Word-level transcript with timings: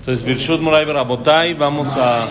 Entonces, 0.00 0.24
Birshut 0.24 0.62
Moray 0.62 0.86
Rabotay, 0.86 1.52
vamos 1.52 1.94
a, 1.94 2.26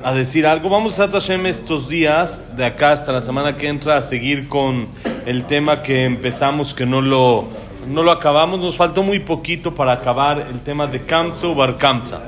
a 0.00 0.14
decir 0.14 0.46
algo. 0.46 0.68
Vamos 0.68 1.00
a 1.00 1.10
Tashem 1.10 1.44
estos 1.46 1.88
días, 1.88 2.56
de 2.56 2.64
acá 2.64 2.92
hasta 2.92 3.10
la 3.10 3.20
semana 3.20 3.56
que 3.56 3.66
entra, 3.66 3.96
a 3.96 4.00
seguir 4.00 4.48
con 4.48 4.86
el 5.26 5.44
tema 5.44 5.82
que 5.82 6.04
empezamos, 6.04 6.72
que 6.72 6.86
no 6.86 7.00
lo, 7.00 7.48
no 7.88 8.04
lo 8.04 8.12
acabamos. 8.12 8.60
Nos 8.60 8.76
faltó 8.76 9.02
muy 9.02 9.18
poquito 9.18 9.74
para 9.74 9.90
acabar 9.90 10.46
el 10.48 10.60
tema 10.60 10.86
de 10.86 11.04
Kamza 11.04 11.48
o 11.48 11.56
Bar 11.56 11.78
Kamza. 11.78 12.22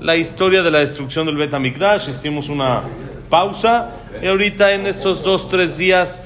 La 0.00 0.14
historia 0.14 0.62
de 0.62 0.70
la 0.70 0.78
destrucción 0.78 1.26
del 1.26 1.36
Bet 1.36 1.52
HaMikdash. 1.52 2.08
Hicimos 2.08 2.48
una 2.48 2.82
pausa 3.28 3.90
y 4.22 4.28
ahorita 4.28 4.72
en 4.72 4.86
estos 4.86 5.24
dos, 5.24 5.50
tres 5.50 5.76
días 5.76 6.22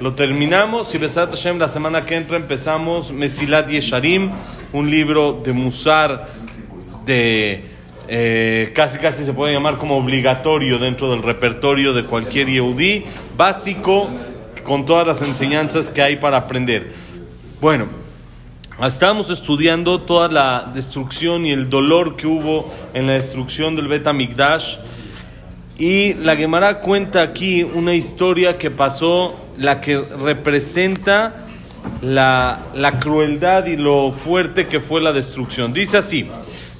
lo 0.00 0.14
terminamos 0.14 0.94
y 0.94 0.98
Besat 0.98 1.30
Hashem 1.30 1.58
la 1.58 1.68
semana 1.68 2.06
que 2.06 2.14
entra 2.14 2.36
empezamos 2.36 3.10
Mesilat 3.10 3.68
Yesharim, 3.68 4.30
un 4.72 4.88
libro 4.88 5.42
de 5.44 5.52
Musar 5.52 6.37
eh, 7.08 8.72
casi 8.74 8.98
casi 8.98 9.24
se 9.24 9.32
puede 9.32 9.52
llamar 9.52 9.76
como 9.76 9.96
obligatorio 9.96 10.78
dentro 10.78 11.10
del 11.10 11.22
repertorio 11.22 11.92
de 11.92 12.04
cualquier 12.04 12.48
Yehudi, 12.48 13.04
básico 13.36 14.08
con 14.64 14.86
todas 14.86 15.06
las 15.06 15.22
enseñanzas 15.22 15.88
que 15.88 16.02
hay 16.02 16.16
para 16.16 16.38
aprender. 16.38 16.92
Bueno, 17.60 17.86
estábamos 18.82 19.30
estudiando 19.30 20.00
toda 20.00 20.28
la 20.28 20.70
destrucción 20.74 21.46
y 21.46 21.52
el 21.52 21.68
dolor 21.68 22.16
que 22.16 22.26
hubo 22.26 22.72
en 22.94 23.06
la 23.06 23.14
destrucción 23.14 23.76
del 23.76 23.88
Bet 23.88 24.06
HaMikdash 24.06 24.76
y 25.78 26.14
la 26.14 26.34
Gemara 26.34 26.80
cuenta 26.80 27.22
aquí 27.22 27.62
una 27.62 27.94
historia 27.94 28.58
que 28.58 28.70
pasó, 28.70 29.36
la 29.58 29.80
que 29.80 29.96
representa 29.96 31.46
la, 32.02 32.66
la 32.74 32.98
crueldad 32.98 33.66
y 33.66 33.76
lo 33.76 34.10
fuerte 34.10 34.66
que 34.66 34.80
fue 34.80 35.00
la 35.00 35.12
destrucción. 35.12 35.72
Dice 35.72 35.98
así: 35.98 36.28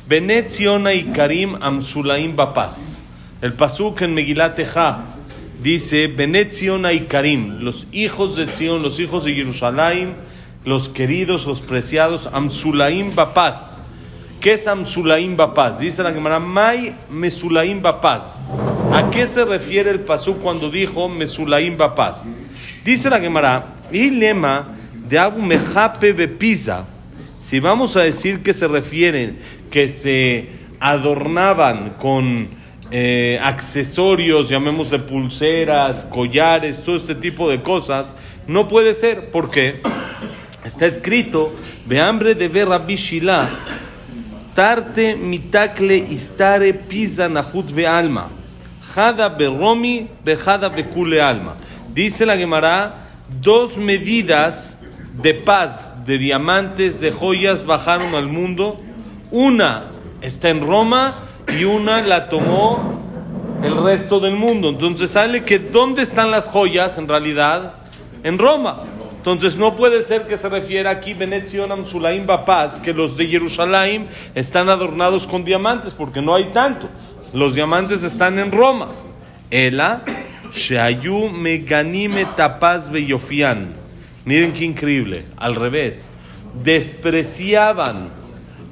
Benet 0.09 0.51
Ziona 0.51 0.95
y 0.95 1.05
Karim 1.13 1.57
Amsulaim 1.61 2.35
Bapaz. 2.35 3.03
El 3.43 3.53
pasuk 3.53 4.01
en 4.01 4.15
Megilat 4.15 4.59
Eja 4.59 5.05
dice: 5.63 6.07
Benet 6.07 6.51
Ziona 6.51 6.95
y 6.95 7.01
Karim, 7.01 7.59
los 7.61 7.87
hijos 7.93 8.35
de 8.37 8.47
Zion, 8.47 8.83
los 8.83 9.01
hijos 9.01 9.27
de 9.27 9.35
Jerusalén, 9.35 10.15
los 10.65 10.89
queridos, 10.89 11.47
los 11.47 11.61
preciados, 11.61 12.27
Amsulaim 12.33 13.15
Bapaz. 13.15 13.89
¿Qué 14.41 14.55
es 14.55 14.67
Amsulaim 14.67 15.37
Bapaz? 15.37 15.79
Dice 15.79 16.03
la 16.03 16.15
Gemara: 16.15 16.39
May 16.39 16.95
Mesulaim 17.11 17.83
Bapaz. 17.83 18.39
¿A 18.95 19.11
qué 19.11 19.27
se 19.27 19.45
refiere 19.45 19.91
el 19.91 20.01
pasú 20.01 20.39
cuando 20.39 20.71
dijo 20.71 21.07
Mesulaim 21.11 21.77
Bapaz? 21.77 22.25
Dice 22.83 23.11
la 23.11 23.21
Gemara, 23.21 23.75
y 23.93 24.09
lema 24.09 24.69
de 25.07 25.19
Abu 25.19 25.43
Mejape. 25.43 26.15
Si 27.43 27.61
vamos 27.61 27.97
a 27.97 28.03
decir 28.03 28.43
que 28.43 28.53
se 28.53 28.69
refieren, 28.69 29.39
que 29.71 29.89
se 29.89 30.49
adornaban 30.81 31.95
con 31.99 32.49
eh, 32.91 33.39
accesorios, 33.43 34.49
llamémosle 34.49 34.99
pulseras, 35.01 36.05
collares, 36.05 36.83
todo 36.83 36.97
este 36.97 37.15
tipo 37.15 37.49
de 37.51 37.61
cosas, 37.61 38.15
no 38.47 38.69
puede 38.69 38.95
ser, 38.95 39.31
porque 39.31 39.75
está 40.65 40.87
escrito, 40.87 41.55
de 41.87 42.01
hambre 42.01 42.35
de 42.35 42.49
ver 42.49 42.69
Rabbi 42.69 42.97
Shila, 42.97 43.49
tarte 44.55 45.17
mitakle 45.17 45.97
istare 45.97 46.75
pisa 46.75 47.29
nahut 47.29 47.73
be 47.73 47.87
alma. 47.87 48.31
Jada 48.95 49.29
Beromi, 49.29 50.09
Bejada 50.25 50.69
Bekule 50.69 51.21
Alma. 51.21 51.55
Dice 51.95 52.27
la 52.27 52.37
Gemara, 52.37 53.11
dos 53.41 53.77
medidas 53.77 54.79
de 55.23 55.35
paz, 55.35 55.95
de 56.05 56.19
diamantes, 56.19 57.01
de 57.01 57.13
joyas 57.13 57.65
bajaron 57.65 58.15
al 58.15 58.27
mundo. 58.27 58.81
Una 59.31 59.85
está 60.21 60.49
en 60.49 60.67
Roma 60.67 61.25
y 61.57 61.65
una 61.65 62.03
la 62.03 62.29
tomó 62.29 62.99
el 63.63 63.77
resto 63.77 64.21
del 64.21 64.35
mundo. 64.35 64.71
Entonces 64.71 65.11
sale 65.11 65.43
que 65.45 65.59
¿dónde 65.59 66.03
están 66.03 66.31
las 66.31 66.49
joyas 66.49 66.99
en 66.99 67.09
realidad? 67.09 67.75
En 68.23 68.39
Roma. 68.39 68.77
Entonces 69.19 69.59
no 69.59 69.75
puede 69.75 70.01
ser 70.03 70.27
que 70.27 70.39
se 70.39 70.49
refiera 70.49 70.91
aquí 70.91 71.13
Benetzion 71.13 71.87
Sulaim 71.87 72.25
Bapaz, 72.25 72.79
que 72.79 72.95
los 72.95 73.17
de 73.17 73.27
Jerusalén 73.27 74.07
están 74.35 74.69
adornados 74.71 75.27
con 75.27 75.45
diamantes, 75.45 75.93
porque 75.93 76.23
no 76.23 76.35
hay 76.35 76.47
tanto. 76.47 76.89
Los 77.33 77.55
diamantes 77.55 78.03
están 78.05 78.39
en 78.39 78.53
Roma. 78.53 78.89
Ela, 79.51 80.03
Sheayu 80.55 81.29
Meganime 81.29 82.25
Tapaz 82.37 82.91
Beyofian. 82.91 83.69
Miren 84.25 84.53
qué 84.53 84.65
increíble. 84.65 85.25
Al 85.37 85.57
revés. 85.57 86.11
Despreciaban 86.65 88.18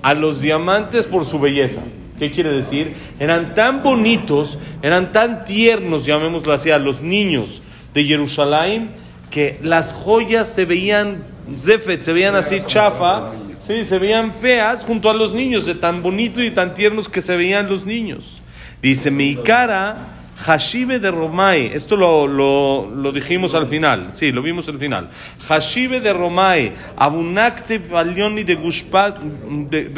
a 0.06 0.14
los 0.14 0.40
diamantes 0.40 1.04
por 1.04 1.24
su 1.24 1.40
belleza. 1.40 1.80
¿Qué 2.16 2.30
quiere 2.30 2.52
decir? 2.52 2.94
Eran 3.18 3.56
tan 3.56 3.82
bonitos, 3.82 4.56
eran 4.80 5.10
tan 5.10 5.44
tiernos, 5.44 6.06
llamémoslo 6.06 6.52
así, 6.52 6.70
a 6.70 6.78
los 6.78 7.02
niños 7.02 7.60
de 7.92 8.04
Jerusalén, 8.04 8.90
que 9.32 9.58
las 9.64 9.92
joyas 9.92 10.48
se 10.48 10.64
veían, 10.64 11.24
zefet, 11.56 12.02
se 12.02 12.12
veían 12.12 12.36
así 12.36 12.60
chafa, 12.64 13.32
sí, 13.58 13.84
se 13.84 13.98
veían 13.98 14.32
feas 14.32 14.84
junto 14.84 15.10
a 15.10 15.12
los 15.12 15.34
niños, 15.34 15.66
de 15.66 15.74
tan 15.74 16.04
bonito 16.04 16.40
y 16.40 16.52
tan 16.52 16.72
tiernos 16.72 17.08
que 17.08 17.20
se 17.20 17.36
veían 17.36 17.68
los 17.68 17.84
niños. 17.84 18.42
Dice, 18.80 19.10
mi 19.10 19.34
cara, 19.34 19.96
Hashibe 20.36 20.98
de 20.98 21.10
Romai, 21.10 21.70
esto 21.72 21.96
lo, 21.96 22.26
lo, 22.26 22.90
lo, 22.94 23.10
dijimos 23.10 23.54
al 23.54 23.68
final, 23.68 24.08
sí, 24.12 24.32
lo 24.32 24.42
vimos 24.42 24.68
al 24.68 24.78
final. 24.78 25.08
Hashibe 25.48 26.00
de 26.00 26.12
Romai, 26.12 26.72
Abunakte 26.96 27.78
Valioni 27.78 28.44
de 28.44 28.54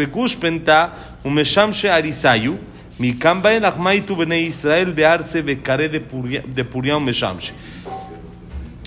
Gushpenta, 0.06 0.92
Umeshamshe 1.24 1.90
Arisayu, 1.90 2.56
mi 2.98 3.14
kamba 3.14 3.52
el 3.52 3.64
Ahmaitu 3.64 4.14
Bene 4.14 4.40
Israel 4.40 4.94
de 4.94 5.06
Arce 5.06 5.42
Becare 5.42 5.88
de 5.88 6.64
Puria 6.64 6.96
Umeshamshe. 6.96 7.52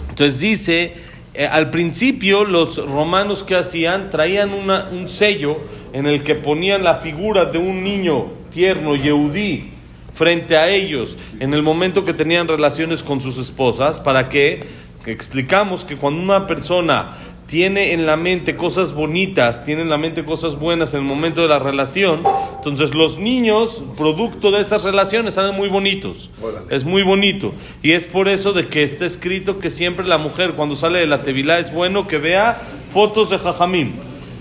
Entonces 0.09 0.39
dice, 0.39 0.93
eh, 1.33 1.45
al 1.45 1.69
principio 1.69 2.45
los 2.45 2.77
romanos 2.77 3.43
que 3.43 3.55
hacían 3.55 4.09
traían 4.09 4.53
una, 4.53 4.87
un 4.91 5.07
sello 5.07 5.59
en 5.93 6.05
el 6.05 6.23
que 6.23 6.35
ponían 6.35 6.83
la 6.83 6.95
figura 6.95 7.45
de 7.45 7.57
un 7.57 7.83
niño 7.83 8.27
tierno, 8.51 8.95
Yehudí, 8.95 9.71
frente 10.13 10.57
a 10.57 10.69
ellos 10.69 11.17
en 11.39 11.53
el 11.53 11.63
momento 11.63 12.05
que 12.05 12.13
tenían 12.13 12.47
relaciones 12.47 13.03
con 13.03 13.21
sus 13.21 13.37
esposas, 13.37 13.99
para 13.99 14.29
que, 14.29 14.65
que 15.03 15.11
explicamos 15.11 15.85
que 15.85 15.95
cuando 15.95 16.21
una 16.21 16.47
persona 16.47 17.17
tiene 17.51 17.91
en 17.91 18.05
la 18.05 18.15
mente 18.15 18.55
cosas 18.55 18.93
bonitas, 18.93 19.65
tiene 19.65 19.81
en 19.81 19.89
la 19.89 19.97
mente 19.97 20.23
cosas 20.23 20.57
buenas 20.57 20.93
en 20.93 21.01
el 21.01 21.05
momento 21.05 21.41
de 21.41 21.49
la 21.49 21.59
relación, 21.59 22.23
entonces 22.55 22.95
los 22.95 23.19
niños, 23.19 23.83
producto 23.97 24.51
de 24.51 24.61
esas 24.61 24.83
relaciones, 24.83 25.33
salen 25.33 25.55
muy 25.55 25.67
bonitos. 25.67 26.29
Es 26.69 26.85
muy 26.85 27.03
bonito. 27.03 27.53
Y 27.83 27.91
es 27.91 28.07
por 28.07 28.29
eso 28.29 28.53
de 28.53 28.67
que 28.67 28.83
está 28.83 29.05
escrito 29.05 29.59
que 29.59 29.69
siempre 29.69 30.05
la 30.05 30.17
mujer 30.17 30.53
cuando 30.53 30.77
sale 30.77 30.99
de 30.99 31.07
la 31.07 31.23
tevilá 31.23 31.59
es 31.59 31.73
bueno 31.73 32.07
que 32.07 32.19
vea 32.19 32.61
fotos 32.93 33.31
de 33.31 33.37
jajamín, 33.37 33.95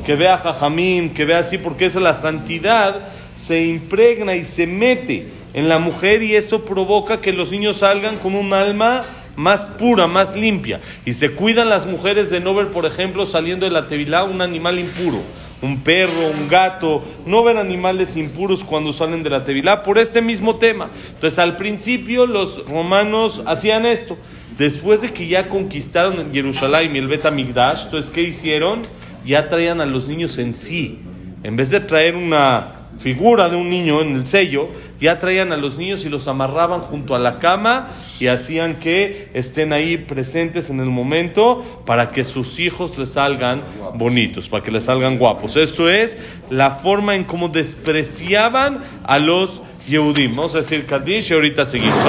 que 0.06 0.14
vea 0.14 0.38
jajamín, 0.38 1.10
que 1.10 1.24
vea 1.24 1.38
así, 1.38 1.58
porque 1.58 1.86
eso 1.86 1.98
la 1.98 2.14
santidad 2.14 3.08
se 3.34 3.64
impregna 3.64 4.36
y 4.36 4.44
se 4.44 4.68
mete 4.68 5.39
en 5.54 5.68
la 5.68 5.78
mujer 5.78 6.22
y 6.22 6.36
eso 6.36 6.64
provoca 6.64 7.20
que 7.20 7.32
los 7.32 7.50
niños 7.50 7.78
salgan 7.78 8.16
con 8.16 8.34
un 8.34 8.52
alma 8.52 9.02
más 9.36 9.68
pura, 9.68 10.06
más 10.06 10.36
limpia. 10.36 10.80
Y 11.04 11.14
se 11.14 11.32
cuidan 11.32 11.68
las 11.68 11.86
mujeres 11.86 12.30
de 12.30 12.40
no 12.40 12.54
ver, 12.54 12.68
por 12.68 12.86
ejemplo, 12.86 13.24
saliendo 13.24 13.66
de 13.66 13.72
la 13.72 13.86
tevilá 13.86 14.24
un 14.24 14.42
animal 14.42 14.78
impuro, 14.78 15.22
un 15.62 15.80
perro, 15.80 16.30
un 16.38 16.48
gato, 16.48 17.02
no 17.26 17.42
ver 17.42 17.56
animales 17.56 18.16
impuros 18.16 18.62
cuando 18.62 18.92
salen 18.92 19.22
de 19.22 19.30
la 19.30 19.44
tevilá 19.44 19.82
por 19.82 19.98
este 19.98 20.20
mismo 20.20 20.56
tema. 20.56 20.88
Entonces, 21.14 21.38
al 21.38 21.56
principio 21.56 22.26
los 22.26 22.66
romanos 22.66 23.42
hacían 23.46 23.86
esto. 23.86 24.16
Después 24.58 25.00
de 25.00 25.08
que 25.08 25.26
ya 25.26 25.48
conquistaron 25.48 26.32
Jerusalén 26.32 26.94
y 26.94 26.98
el 26.98 27.08
Bet 27.08 27.30
Migdash, 27.30 27.84
entonces, 27.84 28.10
¿qué 28.10 28.22
hicieron? 28.22 28.82
Ya 29.24 29.48
traían 29.48 29.80
a 29.80 29.86
los 29.86 30.06
niños 30.06 30.36
en 30.38 30.54
sí. 30.54 30.98
En 31.42 31.56
vez 31.56 31.70
de 31.70 31.80
traer 31.80 32.14
una 32.14 32.79
figura 32.98 33.48
de 33.48 33.56
un 33.56 33.70
niño 33.70 34.02
en 34.02 34.16
el 34.16 34.26
sello, 34.26 34.68
ya 35.00 35.18
traían 35.18 35.52
a 35.52 35.56
los 35.56 35.78
niños 35.78 36.04
y 36.04 36.08
los 36.08 36.28
amarraban 36.28 36.80
junto 36.80 37.14
a 37.14 37.18
la 37.18 37.38
cama 37.38 37.88
y 38.18 38.26
hacían 38.26 38.76
que 38.76 39.28
estén 39.32 39.72
ahí 39.72 39.96
presentes 39.96 40.68
en 40.68 40.80
el 40.80 40.86
momento 40.86 41.82
para 41.86 42.10
que 42.10 42.24
sus 42.24 42.58
hijos 42.58 42.98
les 42.98 43.12
salgan 43.12 43.62
bonitos, 43.94 44.48
para 44.48 44.62
que 44.62 44.70
les 44.70 44.84
salgan 44.84 45.18
guapos. 45.18 45.56
Esto 45.56 45.88
es 45.88 46.18
la 46.50 46.72
forma 46.72 47.14
en 47.14 47.24
cómo 47.24 47.48
despreciaban 47.48 48.84
a 49.04 49.18
los 49.18 49.62
Yehudim. 49.88 50.36
Vamos 50.36 50.54
a 50.54 50.58
decir 50.58 50.84
Kadish 50.84 51.30
y 51.30 51.34
ahorita 51.34 51.64
seguimos. 51.64 52.02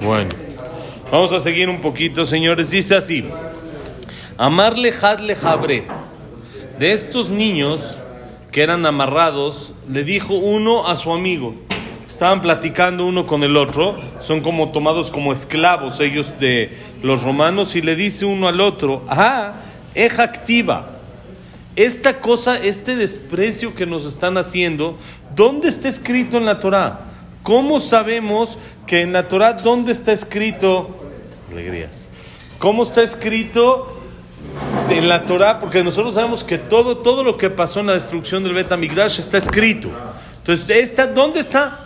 Bueno, 0.00 0.30
vamos 1.10 1.32
a 1.32 1.40
seguir 1.40 1.68
un 1.70 1.80
poquito, 1.80 2.26
señores. 2.26 2.70
Dice 2.70 2.94
así: 2.96 3.24
Amarle 4.36 4.92
Hadle 4.92 5.34
Jabre. 5.34 5.84
De 6.78 6.90
estos 6.92 7.30
niños 7.30 7.98
que 8.54 8.62
eran 8.62 8.86
amarrados, 8.86 9.74
le 9.90 10.04
dijo 10.04 10.34
uno 10.34 10.86
a 10.86 10.94
su 10.94 11.12
amigo. 11.12 11.56
Estaban 12.06 12.40
platicando 12.40 13.04
uno 13.04 13.26
con 13.26 13.42
el 13.42 13.56
otro, 13.56 13.96
son 14.20 14.42
como 14.42 14.70
tomados 14.70 15.10
como 15.10 15.32
esclavos 15.32 15.98
ellos 15.98 16.38
de 16.38 16.70
los 17.02 17.24
romanos, 17.24 17.74
y 17.74 17.82
le 17.82 17.96
dice 17.96 18.26
uno 18.26 18.46
al 18.46 18.60
otro, 18.60 19.02
ah, 19.08 19.54
eja 19.96 20.22
activa, 20.22 20.88
esta 21.74 22.20
cosa, 22.20 22.56
este 22.56 22.94
desprecio 22.94 23.74
que 23.74 23.86
nos 23.86 24.04
están 24.04 24.38
haciendo, 24.38 24.96
¿dónde 25.34 25.68
está 25.68 25.88
escrito 25.88 26.36
en 26.36 26.44
la 26.44 26.60
Torah? 26.60 27.00
¿Cómo 27.42 27.80
sabemos 27.80 28.56
que 28.86 29.00
en 29.00 29.12
la 29.12 29.26
Torah, 29.26 29.54
dónde 29.54 29.90
está 29.90 30.12
escrito? 30.12 30.90
Alegrías. 31.50 32.08
¿Cómo 32.60 32.84
está 32.84 33.02
escrito 33.02 33.93
en 34.90 35.08
la 35.08 35.26
Torah? 35.26 35.58
Porque 35.58 35.82
nosotros 35.82 36.14
sabemos 36.14 36.44
que 36.44 36.58
todo, 36.58 36.98
todo 36.98 37.22
lo 37.24 37.36
que 37.36 37.50
pasó 37.50 37.80
en 37.80 37.86
la 37.86 37.94
destrucción 37.94 38.42
del 38.42 38.54
Bet 38.54 38.72
Amigdash 38.72 39.18
está 39.18 39.38
escrito. 39.38 39.88
Entonces, 40.38 40.68
esta, 40.70 41.06
¿dónde 41.06 41.40
está? 41.40 41.80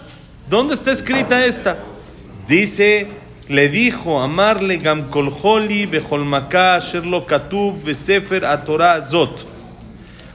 ¿Dónde 0.49 0.75
está 0.75 0.93
escrita 0.93 1.45
esta? 1.45 1.79
Dice, 2.47 3.09
le 3.49 3.69
dijo, 3.69 4.21
amarle 4.21 4.79
gam 4.79 5.11
kolholi 5.11 5.87
becholmaka 5.87 6.79
sherlo 6.79 7.27
katub 7.27 7.83
besefer 7.85 8.45
a 8.45 8.65
Torah 8.65 9.03
zot. 9.03 9.47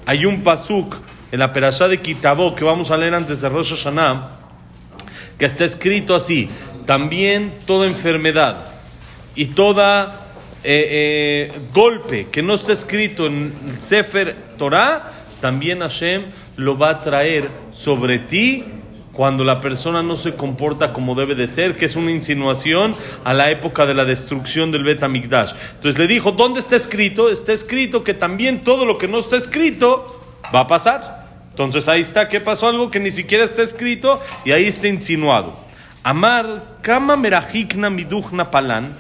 Hay 0.06 0.26
un 0.26 0.42
pasuk 0.44 0.96
en 1.32 1.40
la 1.40 1.52
perashá 1.52 1.88
de 1.88 2.00
Kitabó 2.00 2.56
que 2.56 2.64
vamos 2.64 2.92
a 2.92 2.98
leer 2.98 3.16
antes 3.16 3.42
de 3.42 3.50
Rosh 3.50 3.72
Hashanah 3.72 4.40
que 5.38 5.46
está 5.46 5.66
escrito 5.66 6.16
así: 6.16 6.50
también 6.86 7.54
toda 7.66 7.88
enfermedad 7.88 8.56
y 9.36 9.48
toda 9.48 10.23
eh, 10.64 11.52
eh, 11.54 11.60
golpe 11.74 12.28
que 12.32 12.42
no 12.42 12.54
está 12.54 12.72
escrito 12.72 13.26
en 13.26 13.54
el 13.68 13.82
Sefer 13.82 14.36
Torah, 14.58 15.12
también 15.42 15.80
Hashem 15.80 16.24
lo 16.58 16.78
va 16.78 16.90
a 16.90 17.00
traer 17.02 17.50
sobre 17.72 18.20
ti 18.20 18.64
cuando 19.12 19.44
la 19.44 19.62
persona 19.62 20.02
no 20.02 20.16
se 20.16 20.34
comporta 20.34 20.92
como 20.92 21.16
debe 21.16 21.36
de 21.36 21.48
ser, 21.48 21.76
que 21.76 21.86
es 21.86 21.96
una 21.96 22.12
insinuación 22.12 22.96
a 23.24 23.34
la 23.34 23.52
época 23.52 23.86
de 23.86 23.94
la 23.94 24.06
destrucción 24.06 24.72
del 24.72 24.84
Bet 24.84 25.04
Amigdash. 25.04 25.54
Entonces 25.76 26.00
le 26.00 26.08
dijo, 26.08 26.32
¿dónde 26.32 26.60
está 26.60 26.76
escrito? 26.76 27.30
Está 27.30 27.54
escrito 27.54 28.04
que 28.04 28.14
también 28.16 28.64
todo 28.64 28.86
lo 28.86 28.98
que 28.98 29.08
no 29.08 29.20
está 29.20 29.38
escrito 29.38 30.20
va 30.54 30.62
a 30.62 30.68
pasar. 30.68 31.28
Entonces 31.52 31.88
ahí 31.88 32.02
está, 32.02 32.28
¿qué 32.28 32.42
pasó? 32.42 32.68
Algo 32.68 32.90
que 32.90 33.00
ni 33.00 33.12
siquiera 33.12 33.44
está 33.44 33.62
escrito 33.62 34.20
y 34.44 34.52
ahí 34.52 34.66
está 34.66 34.88
insinuado. 34.88 35.54
Amar, 36.02 36.78
Kama 36.82 37.16
Merajikna 37.16 37.92
Miduchna 37.92 38.50
Palan, 38.50 38.96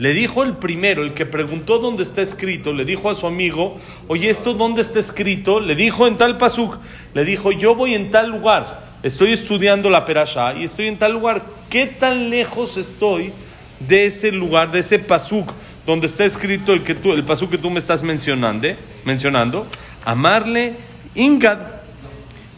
le 0.00 0.14
dijo 0.14 0.42
el 0.42 0.56
primero, 0.56 1.04
el 1.04 1.14
que 1.14 1.26
preguntó 1.26 1.78
dónde 1.78 2.02
está 2.02 2.22
escrito, 2.22 2.72
le 2.72 2.84
dijo 2.84 3.10
a 3.10 3.14
su 3.14 3.26
amigo, 3.26 3.78
oye, 4.08 4.30
¿esto 4.30 4.54
dónde 4.54 4.80
está 4.80 4.98
escrito? 4.98 5.60
Le 5.60 5.76
dijo 5.76 6.06
en 6.06 6.16
tal 6.16 6.38
pasuk, 6.38 6.78
le 7.14 7.24
dijo, 7.24 7.52
yo 7.52 7.74
voy 7.74 7.94
en 7.94 8.10
tal 8.10 8.30
lugar 8.30 8.90
estoy 9.02 9.32
estudiando 9.32 9.90
la 9.90 10.04
perashá 10.04 10.54
y 10.54 10.64
estoy 10.64 10.88
en 10.88 10.98
tal 10.98 11.12
lugar. 11.12 11.44
¿Qué 11.68 11.86
tan 11.86 12.30
lejos 12.30 12.76
estoy 12.76 13.32
de 13.80 14.06
ese 14.06 14.32
lugar, 14.32 14.70
de 14.70 14.80
ese 14.80 14.98
pasuk 14.98 15.52
donde 15.86 16.06
está 16.06 16.24
escrito 16.24 16.72
el, 16.72 16.84
que 16.84 16.94
tú, 16.94 17.12
el 17.12 17.24
pasuk 17.24 17.50
que 17.50 17.58
tú 17.58 17.70
me 17.70 17.78
estás 17.78 18.02
mencionando? 18.02 18.68
mencionando? 19.04 19.66
Amarle 20.04 20.74
Ingad. 21.14 21.58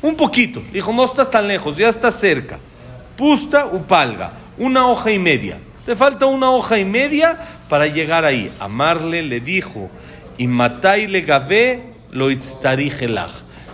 Un 0.03 0.17
poquito. 0.17 0.63
Dijo, 0.73 0.93
no 0.93 1.05
estás 1.05 1.31
tan 1.31 1.47
lejos, 1.47 1.77
ya 1.77 1.89
estás 1.89 2.19
cerca. 2.19 2.59
Pusta 3.17 3.67
upalga. 3.67 4.33
Una 4.59 4.89
hoja 4.89 5.13
y 5.13 5.19
media. 5.19 5.59
Te 5.87 5.97
falta 5.97 6.27
una 6.27 6.51
hoja 6.51 6.79
y 6.79 6.85
media 6.85 7.39
para 7.69 7.87
llegar 7.87 8.25
ahí. 8.25 8.51
Amarle 8.61 9.23
le 9.23 9.41
dijo, 9.41 9.91
y 10.39 10.47
matai 10.47 11.09
le 11.09 11.23
gavé 11.23 11.83
lo 12.11 12.29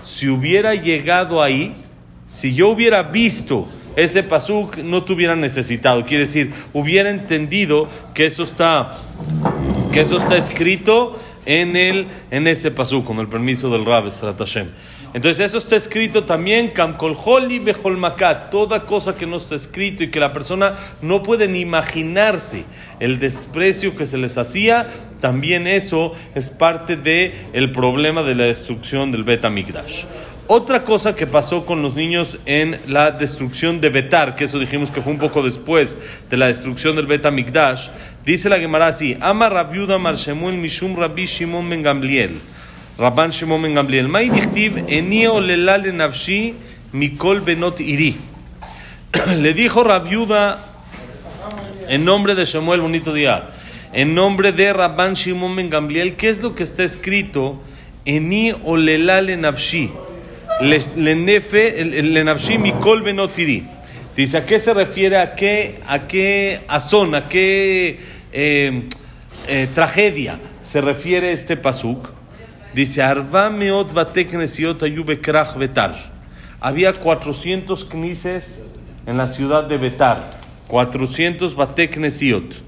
Si 0.05 0.29
hubiera 0.29 0.75
llegado 0.75 1.43
ahí, 1.43 1.73
si 2.27 2.55
yo 2.55 2.69
hubiera 2.69 3.03
visto 3.03 3.69
ese 3.97 4.23
pasuk, 4.23 4.79
no 4.79 5.05
te 5.05 5.13
hubiera 5.13 5.37
necesitado. 5.37 6.07
Quiere 6.07 6.25
decir, 6.25 6.53
hubiera 6.73 7.11
entendido 7.11 7.89
que 8.15 8.27
eso 8.27 8.43
está, 8.43 8.93
que 9.93 10.01
eso 10.01 10.17
está 10.17 10.37
escrito 10.37 11.19
en, 11.45 11.77
el, 11.77 12.07
en 12.31 12.47
ese 12.47 12.71
pasuk, 12.71 13.05
con 13.05 13.19
el 13.19 13.29
permiso 13.29 13.71
del 13.71 13.85
Rab 13.85 14.09
Hashem. 14.09 14.69
Entonces 15.15 15.47
eso 15.47 15.59
está 15.59 15.75
escrito 15.75 16.25
también, 16.25 16.69
Kamkolholi 16.69 17.61
Beholmakat, 17.61 18.51
toda 18.51 18.85
cosa 18.85 19.17
que 19.17 19.27
no 19.27 19.37
está 19.37 19.55
escrito 19.55 20.05
y 20.05 20.11
que 20.11 20.21
la 20.21 20.33
persona 20.33 20.75
no 21.01 21.23
puede 21.23 21.49
ni 21.49 21.61
imaginarse 21.61 22.65
el 23.01 23.19
desprecio 23.19 23.97
que 23.97 24.05
se 24.05 24.19
les 24.19 24.37
hacía, 24.37 24.87
también 25.21 25.67
eso 25.67 26.13
es 26.35 26.51
parte 26.51 26.97
del 26.97 27.33
el 27.53 27.73
problema 27.73 28.23
de 28.23 28.35
la 28.35 28.45
destrucción 28.45 29.11
del 29.11 29.25
Bet 29.25 29.45
Amigdash. 29.45 30.05
Otra 30.51 30.83
cosa 30.83 31.15
que 31.15 31.27
pasó 31.27 31.67
con 31.67 31.83
los 31.83 31.95
niños 31.95 32.39
en 32.47 32.79
la 32.87 33.11
destrucción 33.11 33.83
de 33.83 33.91
Betar, 33.91 34.35
que 34.35 34.45
eso 34.45 34.59
dijimos 34.59 34.91
que 34.91 35.03
fue 35.03 35.13
un 35.13 35.19
poco 35.19 35.43
después 35.43 35.99
de 36.31 36.37
la 36.39 36.47
destrucción 36.47 36.97
del 36.97 37.07
Bet 37.07 37.31
Mikdash, 37.31 37.89
dice 38.25 38.49
la 38.49 38.59
Gemara 38.59 38.87
así: 38.87 39.15
Ama 39.21 39.51
Rabiuda 39.51 39.99
Mar 39.99 40.17
Shemuel 40.17 40.57
Mishum 40.57 40.97
Rabbi 40.97 41.27
Shimon 41.27 41.69
Ben 41.69 41.83
Gamliel. 41.83 42.41
Rabban 42.99 43.31
Shimon 43.31 43.63
Ben 43.63 43.75
Gamliel. 43.75 44.09
Mai 44.09 44.29
dichtiv 44.29 44.77
enio 44.89 45.39
lelale 45.41 45.93
nafshi 45.93 46.55
mikol 46.93 47.41
benot 47.41 47.79
iri. 47.79 48.17
Le 49.37 49.55
dijo 49.55 49.85
Rabiuda 49.85 50.59
en 51.89 52.05
nombre 52.05 52.35
de 52.35 52.45
Shemuel, 52.45 52.81
bonito 52.81 53.15
día, 53.15 53.47
en 53.93 54.17
nombre 54.17 54.51
de 54.51 54.73
Rabban 54.73 55.15
Shimon 55.15 55.55
Ben 55.55 55.71
Gamliel, 55.71 56.17
¿qué 56.17 56.29
es 56.29 56.43
lo 56.43 56.57
que 56.57 56.65
está 56.65 56.83
escrito? 56.83 57.61
Eni 58.05 58.53
olelale 58.65 59.37
nafshi 59.37 59.91
mikol 62.59 63.03
benotiri. 63.03 63.63
Dice, 64.17 64.39
¿a 64.39 64.45
qué 64.45 64.59
se 64.59 64.75
refiere? 64.75 65.19
¿A 65.19 65.37
qué, 65.37 65.79
a 65.87 66.09
qué 66.09 66.63
azón, 66.67 67.15
a 67.15 67.29
qué 67.29 68.01
eh, 68.33 68.83
eh, 69.47 69.69
tragedia 69.73 70.41
se 70.61 70.81
refiere 70.81 71.31
este 71.31 71.57
pasuk? 71.57 72.18
Dice, 72.79 73.03
Arva 73.03 73.51
meot 73.51 73.93
ayube 74.85 75.21
krach 75.21 75.57
betar. 75.57 75.97
Había 76.61 76.93
400 76.93 77.85
knises 77.87 78.63
en 79.05 79.17
la 79.17 79.27
ciudad 79.27 79.65
de 79.65 79.79
Betar. 79.79 80.31
400 80.69 81.57
bateknesiot. 81.57 82.63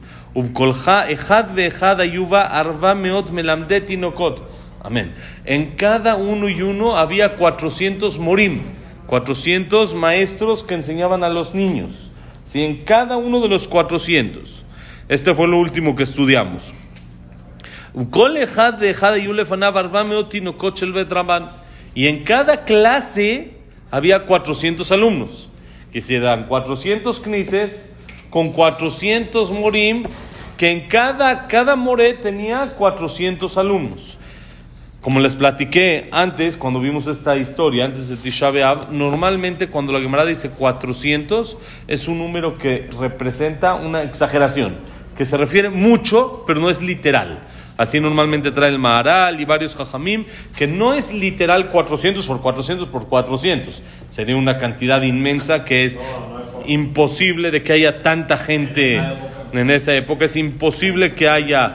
Amén. 4.82 5.14
En 5.44 5.76
cada 5.76 6.16
uno 6.16 6.48
y 6.48 6.60
uno 6.60 6.96
había 6.96 7.36
400 7.36 8.18
morim, 8.18 8.62
400 9.06 9.94
maestros 9.94 10.64
que 10.64 10.74
enseñaban 10.74 11.22
a 11.22 11.28
los 11.28 11.54
niños. 11.54 12.10
¿Sí? 12.42 12.64
En 12.64 12.78
cada 12.78 13.16
uno 13.16 13.38
de 13.38 13.48
los 13.48 13.68
400. 13.68 14.64
Este 15.08 15.32
fue 15.36 15.46
lo 15.46 15.60
último 15.60 15.94
que 15.94 16.02
estudiamos. 16.02 16.74
Y 21.94 22.06
en 22.06 22.24
cada 22.24 22.64
clase 22.64 23.50
había 23.90 24.24
400 24.24 24.92
alumnos. 24.92 25.48
Que 25.92 26.02
eran 26.14 26.46
400 26.46 27.20
knises 27.20 27.88
con 28.30 28.52
400 28.52 29.50
morim, 29.52 30.04
que 30.56 30.70
en 30.70 30.86
cada, 30.86 31.48
cada 31.48 31.74
more 31.74 32.12
tenía 32.14 32.74
400 32.76 33.56
alumnos. 33.58 34.18
Como 35.00 35.18
les 35.18 35.34
platiqué 35.34 36.08
antes, 36.12 36.58
cuando 36.58 36.78
vimos 36.78 37.06
esta 37.06 37.36
historia, 37.36 37.86
antes 37.86 38.08
de 38.08 38.16
Tisha 38.16 38.50
B'Av, 38.50 38.92
normalmente 38.92 39.68
cuando 39.68 39.94
la 39.94 40.00
Gemara 40.00 40.26
dice 40.26 40.50
400 40.50 41.56
es 41.88 42.06
un 42.06 42.18
número 42.18 42.58
que 42.58 42.86
representa 43.00 43.74
una 43.74 44.02
exageración, 44.02 44.76
que 45.16 45.24
se 45.24 45.38
refiere 45.38 45.70
mucho, 45.70 46.44
pero 46.46 46.60
no 46.60 46.68
es 46.68 46.82
literal. 46.82 47.40
Así 47.80 47.98
normalmente 47.98 48.50
trae 48.50 48.68
el 48.68 48.78
Maharal 48.78 49.40
y 49.40 49.46
varios 49.46 49.74
Jajamim, 49.74 50.26
que 50.54 50.66
no 50.66 50.92
es 50.92 51.14
literal 51.14 51.70
400 51.70 52.26
por 52.26 52.42
400 52.42 52.88
por 52.88 53.08
400. 53.08 53.82
Sería 54.10 54.36
una 54.36 54.58
cantidad 54.58 55.00
inmensa 55.00 55.64
que 55.64 55.86
es 55.86 55.98
imposible 56.66 57.50
de 57.50 57.62
que 57.62 57.72
haya 57.72 58.02
tanta 58.02 58.36
gente 58.36 59.00
en 59.52 59.70
esa 59.70 59.94
época. 59.94 60.26
Es 60.26 60.36
imposible 60.36 61.14
que 61.14 61.30
haya 61.30 61.74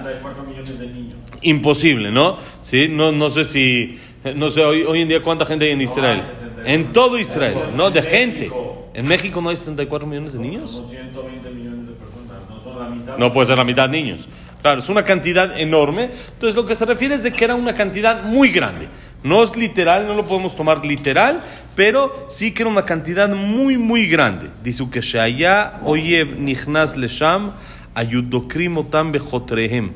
imposible, 1.42 2.12
¿no? 2.12 2.38
¿Sí? 2.62 2.88
No, 2.88 3.12
no 3.12 3.32
sé 3.32 3.44
si, 3.44 3.98
no 4.36 4.50
sé, 4.50 4.64
hoy, 4.64 4.84
hoy 4.84 5.02
en 5.02 5.08
día 5.08 5.24
cuánta 5.24 5.44
gente 5.44 5.66
hay 5.66 5.72
en 5.72 5.82
Israel. 5.82 6.22
En 6.66 6.94
todo 6.94 7.18
Israel, 7.18 7.58
¿no? 7.76 7.90
De 7.90 8.04
gente. 8.04 8.52
¿En 8.94 9.08
México 9.08 9.42
no 9.42 9.50
hay 9.50 9.56
64 9.56 10.06
millones 10.06 10.34
de 10.34 10.40
niños? 10.40 10.84
120 10.88 11.50
millones 11.50 11.88
de 11.88 11.94
personas, 11.94 12.48
no 12.48 12.64
son 12.64 12.80
la 12.80 12.90
mitad. 12.90 13.05
No 13.18 13.32
puede 13.32 13.48
ser 13.48 13.58
la 13.58 13.64
mitad 13.64 13.90
niños. 13.90 14.28
Claro, 14.62 14.80
es 14.80 14.90
una 14.90 15.04
cantidad 15.04 15.60
enorme. 15.60 16.10
Entonces 16.34 16.56
lo 16.56 16.66
que 16.66 16.76
se 16.76 16.86
refiere 16.86 17.16
es 17.16 17.24
de 17.24 17.32
que 17.32 17.46
era 17.46 17.56
una 17.56 17.74
cantidad 17.74 18.24
muy 18.24 18.50
grande. 18.50 18.88
No 19.24 19.44
es 19.44 19.56
literal, 19.56 20.08
no 20.08 20.14
lo 20.14 20.26
podemos 20.26 20.56
tomar 20.56 20.86
literal, 20.86 21.42
pero 21.76 22.26
sí 22.30 22.52
que 22.52 22.64
era 22.64 22.70
una 22.70 22.84
cantidad 22.84 23.30
muy, 23.30 23.78
muy 23.78 24.08
grande. 24.08 24.50
Dice 24.64 24.84
que 24.90 25.02
Shaya 25.02 25.80
Oyev 25.84 26.40
Nichnas 26.40 26.96
Lesham 26.98 27.52
Ayudokrim 27.96 28.78
Otam 28.78 29.12
Bejotrehem. 29.12 29.92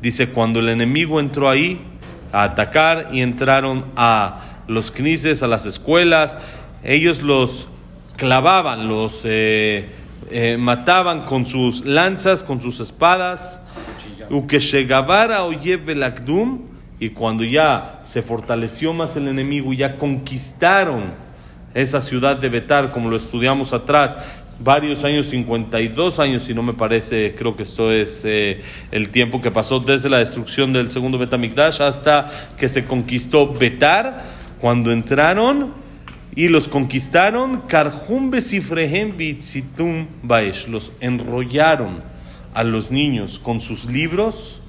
Dice, 0.00 0.28
cuando 0.28 0.60
el 0.60 0.68
enemigo 0.68 1.20
entró 1.20 1.48
ahí 1.48 1.80
a 2.32 2.42
atacar 2.42 3.08
y 3.12 3.20
entraron 3.20 3.84
a 3.96 4.40
los 4.66 4.90
knises, 4.90 5.42
a 5.42 5.46
las 5.46 5.66
escuelas, 5.66 6.36
ellos 6.82 7.22
los 7.22 7.68
clavaban, 8.16 8.88
los 8.88 9.22
eh, 9.24 9.88
eh, 10.30 10.56
mataban 10.58 11.22
con 11.22 11.46
sus 11.46 11.84
lanzas, 11.84 12.44
con 12.44 12.60
sus 12.60 12.80
espadas. 12.80 13.62
y 17.00 17.10
cuando 17.10 17.44
ya 17.44 18.00
se 18.04 18.22
fortaleció 18.22 18.92
más 18.92 19.16
el 19.16 19.28
enemigo 19.28 19.72
y 19.72 19.78
ya 19.78 19.96
conquistaron 19.96 21.04
esa 21.74 22.00
ciudad 22.00 22.36
de 22.36 22.48
Betar, 22.48 22.92
como 22.92 23.10
lo 23.10 23.16
estudiamos 23.16 23.72
atrás, 23.72 24.16
varios 24.60 25.04
años, 25.04 25.26
52 25.26 26.20
años, 26.20 26.42
si 26.42 26.54
no 26.54 26.62
me 26.62 26.72
parece, 26.72 27.34
creo 27.36 27.56
que 27.56 27.64
esto 27.64 27.90
es 27.92 28.22
eh, 28.24 28.60
el 28.92 29.08
tiempo 29.10 29.40
que 29.40 29.50
pasó 29.50 29.80
desde 29.80 30.08
la 30.08 30.18
destrucción 30.18 30.72
del 30.72 30.90
segundo 30.90 31.18
Betamikdash 31.18 31.82
hasta 31.82 32.30
que 32.56 32.68
se 32.68 32.84
conquistó 32.84 33.52
Betar, 33.52 34.22
cuando 34.60 34.92
entraron 34.92 35.83
y 36.36 36.48
los 36.48 36.68
conquistaron, 36.68 37.62
Karjum 37.68 38.30
Besifrehem 38.30 39.16
Bitzitum 39.16 40.06
Baesh, 40.22 40.66
los 40.68 40.92
enrollaron 41.00 42.02
a 42.54 42.64
los 42.64 42.90
niños 42.90 43.38
con 43.38 43.60
sus 43.60 43.86
libros 43.86 44.60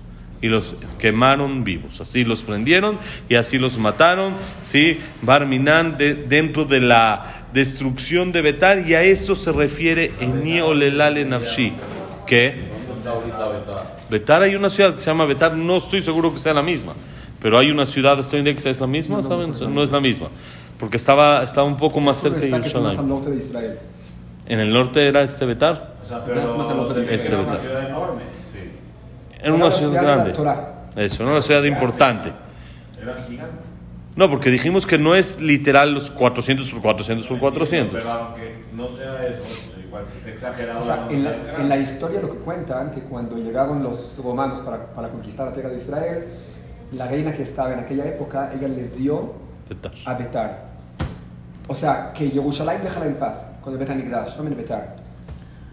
y 0.41 0.47
los 0.47 0.75
quemaron 0.99 1.63
vivos. 1.63 2.01
Así 2.01 2.23
los 2.23 2.43
prendieron 2.43 2.99
y 3.29 3.35
así 3.35 3.57
los 3.57 3.77
mataron. 3.77 4.33
¿sí? 4.61 4.99
Barminan 5.21 5.97
de, 5.97 6.13
dentro 6.13 6.65
de 6.65 6.81
la 6.81 7.45
destrucción 7.53 8.31
de 8.31 8.41
Betar 8.41 8.87
y 8.87 8.93
a 8.93 9.01
eso 9.01 9.33
se 9.33 9.51
refiere 9.51 10.11
Eniolelale 10.19 11.25
Nafshi. 11.25 11.73
¿Qué? 12.27 12.75
Betar 14.09 14.43
hay 14.43 14.55
una 14.55 14.69
ciudad 14.69 14.95
que 14.95 15.01
se 15.01 15.07
llama 15.07 15.25
Betar, 15.25 15.55
no 15.55 15.77
estoy 15.77 16.01
seguro 16.01 16.31
que 16.31 16.39
sea 16.39 16.53
la 16.53 16.61
misma, 16.61 16.93
pero 17.41 17.57
hay 17.57 17.71
una 17.71 17.85
ciudad, 17.85 18.19
estoy 18.19 18.39
en 18.39 18.55
que 18.55 18.69
es 18.69 18.79
la 18.79 18.87
misma, 18.87 19.21
¿saben? 19.21 19.53
No 19.73 19.83
es 19.83 19.91
la 19.91 19.99
misma, 19.99 20.27
porque 20.79 20.97
estaba, 20.97 21.43
estaba 21.43 21.67
un 21.67 21.77
poco 21.77 21.99
más 21.99 22.17
cerca 22.17 22.39
de 22.39 22.49
Jerusalén. 22.49 23.07
norte 23.07 23.31
de 23.31 23.37
Israel. 23.37 23.79
En 24.47 24.59
el 24.59 24.71
norte 24.71 25.07
era 25.07 25.23
este 25.23 25.45
Betar. 25.45 25.95
O 26.01 26.05
sea, 26.05 26.23
pero 26.23 26.39
está 26.39 26.55
más 26.55 26.67
al 26.67 26.77
norte 26.77 27.01
de 27.01 27.15
Israel. 27.15 27.41
es 27.41 27.47
una 27.47 27.59
ciudad 27.59 27.89
enorme. 27.89 28.21
Sí. 28.51 28.59
Era 29.41 29.53
una 29.53 29.71
ciudad 29.71 30.01
grande. 30.01 30.31
Eso, 30.95 31.23
era 31.23 31.31
una 31.31 31.41
ciudad 31.41 31.63
importante. 31.63 32.31
Era 33.01 33.15
gigante. 33.27 33.65
No, 34.15 34.29
porque 34.29 34.49
dijimos 34.49 34.85
que 34.85 34.97
no 34.97 35.13
es 35.13 35.41
literal 35.41 35.93
los 35.93 36.09
400 36.09 36.71
por 36.71 36.81
400 36.81 37.27
por 37.27 37.39
400. 37.39 37.99
Pero 37.99 38.11
aunque 38.11 38.63
no 38.73 38.87
sea 38.87 39.27
eso, 39.27 39.43
pues 39.43 39.85
igual 39.85 40.07
si 40.07 40.17
está 40.19 40.29
exagerado. 40.29 40.79
O 40.79 40.83
sea, 40.83 40.95
no 40.95 41.11
en 41.11 41.23
la, 41.23 41.55
en 41.59 41.69
la 41.69 41.77
historia 41.77 42.21
lo 42.21 42.31
que 42.31 42.37
cuentan, 42.37 42.91
que 42.91 43.01
cuando 43.01 43.35
llegaron 43.35 43.83
los 43.83 44.17
romanos 44.23 44.61
para, 44.61 44.85
para 44.87 45.09
conquistar 45.09 45.47
la 45.47 45.53
tierra 45.53 45.69
de 45.69 45.75
Israel, 45.75 46.25
la 46.93 47.07
reina 47.07 47.33
que 47.33 47.43
estaba 47.43 47.73
en 47.73 47.79
aquella 47.79 48.05
época, 48.05 48.51
ella 48.55 48.67
les 48.67 48.95
dio 48.97 49.33
Betar. 49.69 49.91
a 50.05 50.13
Betar. 50.13 50.65
O 51.67 51.73
sea, 51.75 52.11
que 52.13 52.29
Jerusalén 52.29 52.81
dejara 52.83 53.05
en 53.07 53.15
paz 53.15 53.57
con 53.61 53.73
el 53.73 53.79
Betamigdash, 53.79 54.37
no 54.37 54.47
en 54.47 54.55
Betar. 54.55 54.95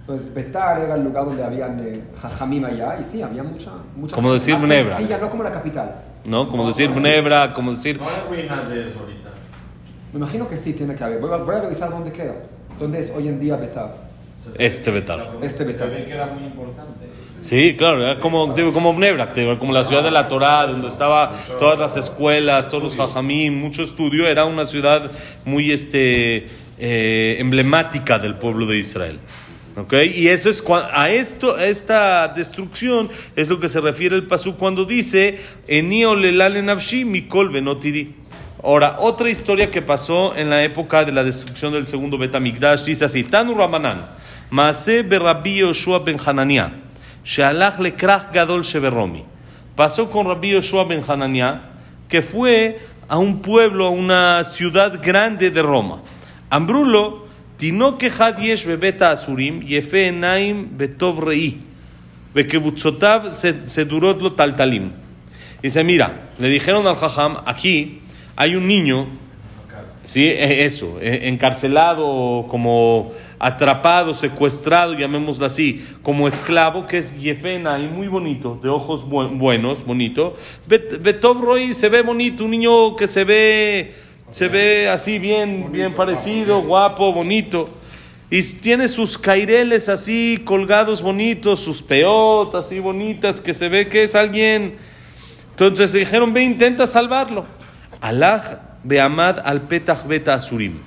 Entonces, 0.01 0.35
Betar 0.35 0.81
era 0.81 0.95
el 0.97 1.05
lugar 1.05 1.27
donde 1.27 1.45
habían 1.45 1.79
eh, 1.81 2.01
jajamim 2.21 2.65
allá, 2.65 2.99
y 3.01 3.05
sí, 3.05 3.23
había 3.23 3.43
mucha... 3.43 3.71
mucha 3.95 4.15
Como 4.17 4.33
decir 4.33 4.55
más 4.55 4.63
Ginebra. 4.63 4.97
sencilla, 4.97 5.19
no 5.19 5.31
como 5.31 5.43
la 5.45 5.53
capital. 5.53 5.95
¿No? 6.25 6.49
Como 6.49 6.67
decir 6.67 6.93
Ginebra, 6.93 7.53
como 7.53 7.73
decir. 7.73 8.01
No 8.01 8.07
hay 8.09 8.29
ruinas 8.29 8.69
de 8.69 8.89
eso 8.89 8.99
ahorita. 9.01 9.29
Me 10.13 10.19
imagino 10.19 10.49
que 10.49 10.57
sí, 10.57 10.73
tiene 10.73 10.95
que 10.95 11.05
haber. 11.05 11.21
Voy 11.21 11.33
a, 11.33 11.37
voy 11.37 11.55
a 11.55 11.61
revisar 11.61 11.91
dónde 11.91 12.11
queda. 12.11 12.35
¿Dónde 12.81 12.99
es 12.99 13.11
hoy 13.11 13.29
en 13.29 13.39
día 13.39 13.57
Betar? 13.57 13.95
Este 14.59 14.91
Betar. 14.91 15.37
Este 15.41 15.63
Betar. 15.65 15.89
Se 15.89 15.95
ve 15.95 16.05
que 16.05 16.15
era 16.15 16.27
muy 16.27 16.45
importante. 16.45 17.07
Sí, 17.43 17.75
claro, 17.77 18.05
era 18.05 18.21
como, 18.21 18.55
como 18.73 18.95
como 19.59 19.73
la 19.73 19.85
ciudad 19.85 20.05
de 20.05 20.13
la 20.13 20.29
Torá, 20.29 20.65
donde 20.69 20.87
estaba 20.87 21.33
todas 21.59 21.77
las 21.77 21.97
escuelas, 21.97 22.71
todos 22.71 22.85
los 22.85 22.97
jajamim, 22.97 23.53
mucho 23.53 23.83
estudio, 23.83 24.29
era 24.29 24.45
una 24.45 24.65
ciudad 24.65 25.11
muy 25.45 25.73
este, 25.73 26.47
eh, 26.79 27.37
emblemática 27.41 28.21
del 28.21 28.37
pueblo 28.37 28.65
de 28.67 28.79
Israel. 28.79 29.19
¿Ok? 29.77 29.93
Y 30.15 30.29
eso 30.29 30.51
es 30.51 30.63
a 30.93 31.11
esto, 31.11 31.57
a 31.57 31.65
esta 31.65 32.29
destrucción 32.29 33.11
es 33.35 33.49
lo 33.49 33.59
que 33.59 33.69
se 33.69 33.81
refiere 33.81 34.15
el 34.15 34.27
pasú 34.29 34.57
cuando 34.57 34.85
dice 34.85 35.41
mikol 37.05 37.49
venotiri. 37.49 38.15
Ahora, 38.63 38.99
otra 39.01 39.31
historia 39.31 39.71
que 39.71 39.83
pasó 39.83 40.37
en 40.37 40.49
la 40.49 40.63
época 40.63 41.05
de 41.05 41.11
la 41.11 41.25
destrucción 41.25 41.73
del 41.73 41.89
segundo 41.89 42.19
Betamigdash 42.19 42.85
dice 42.85 43.07
así: 43.07 43.25
Tanu 43.25 43.55
Ramanan, 43.57 44.05
Maase 44.51 45.03
berabbi 45.03 45.57
Yoshua 45.57 46.01
ben 46.01 46.19
Hanania, 46.25 46.73
Shalach 47.25 47.79
le 47.79 47.91
Gadol 47.91 48.63
Sheberromi. 48.63 49.25
Pasó 49.77 50.11
con 50.11 50.27
Rabbi 50.27 50.51
Yoshua 50.51 50.85
ben 50.85 51.03
Hanania, 51.07 51.63
que 52.09 52.23
fue 52.23 52.81
a 53.09 53.19
un 53.19 53.41
pueblo, 53.41 53.87
a 53.87 53.91
una 53.91 54.45
ciudad 54.45 55.01
grande 55.03 55.51
de 55.51 55.63
Roma. 55.63 56.03
Ambrulo, 56.51 57.27
Tino 57.57 57.97
Had 58.19 58.39
Yesh 58.39 58.67
Bebeta 58.67 59.11
Asurim, 59.13 59.63
Yefe 59.63 60.09
Enaim 60.09 60.69
Betov 60.77 61.21
Rei, 61.21 61.59
Bekebutzotav 62.35 63.33
Sedurot 63.33 64.21
Lo 64.21 64.33
Taltalim. 64.33 64.91
Dice, 65.63 65.85
mira, 65.85 66.31
le 66.39 66.49
dijeron 66.49 66.87
al 66.87 66.97
Jajam, 66.97 67.39
aquí 67.47 68.01
hay 68.37 68.57
un 68.57 68.67
niño 68.67 69.07
sí, 70.05 70.25
eh, 70.27 70.65
eso, 70.65 70.99
eh, 71.01 71.29
encarcelado, 71.29 72.47
como 72.49 73.13
atrapado, 73.39 74.15
secuestrado, 74.15 74.95
llamémoslo 74.95 75.47
así, 75.47 75.85
como 76.03 76.29
esclavo, 76.29 76.87
que 76.87 76.99
es 76.99 77.21
Yefena 77.21 77.79
y 77.79 77.87
muy 77.89 78.07
bonito, 78.09 78.59
de 78.63 78.69
ojos 78.69 79.05
bu- 79.07 79.37
buenos, 79.37 79.85
bonito. 79.85 80.37
Bet- 80.69 81.01
Betov 81.03 81.43
Roy 81.43 81.75
se 81.75 81.89
ve 81.89 82.03
bonito, 82.03 82.45
un 82.45 82.53
niño 82.53 82.95
que 82.97 83.09
se 83.09 83.25
ve, 83.25 83.95
se 84.31 84.49
ve 84.49 84.89
así 84.89 85.19
bien, 85.19 85.73
bien 85.73 85.93
parecido, 85.93 86.63
guapo, 86.63 87.13
bonito. 87.13 87.69
Y 88.31 88.43
tiene 88.43 88.89
sus 88.89 89.19
caireles 89.19 89.89
así 89.89 90.41
colgados 90.45 91.03
bonitos, 91.03 91.61
sus 91.61 91.83
peotas 91.83 92.67
así 92.67 92.79
bonitas, 92.81 93.41
que 93.41 93.53
se 93.55 93.69
ve 93.69 93.89
que 93.89 94.05
es 94.05 94.15
alguien... 94.15 94.77
Entonces 95.51 95.93
dijeron, 95.93 96.33
ve, 96.33 96.43
intenta 96.43 96.87
salvarlo. 96.87 97.45
Alaj 98.01 98.55
beamad 98.85 99.41
al 99.45 99.63
petach 99.63 100.05
beta 100.07 100.35
asurim. 100.35 100.79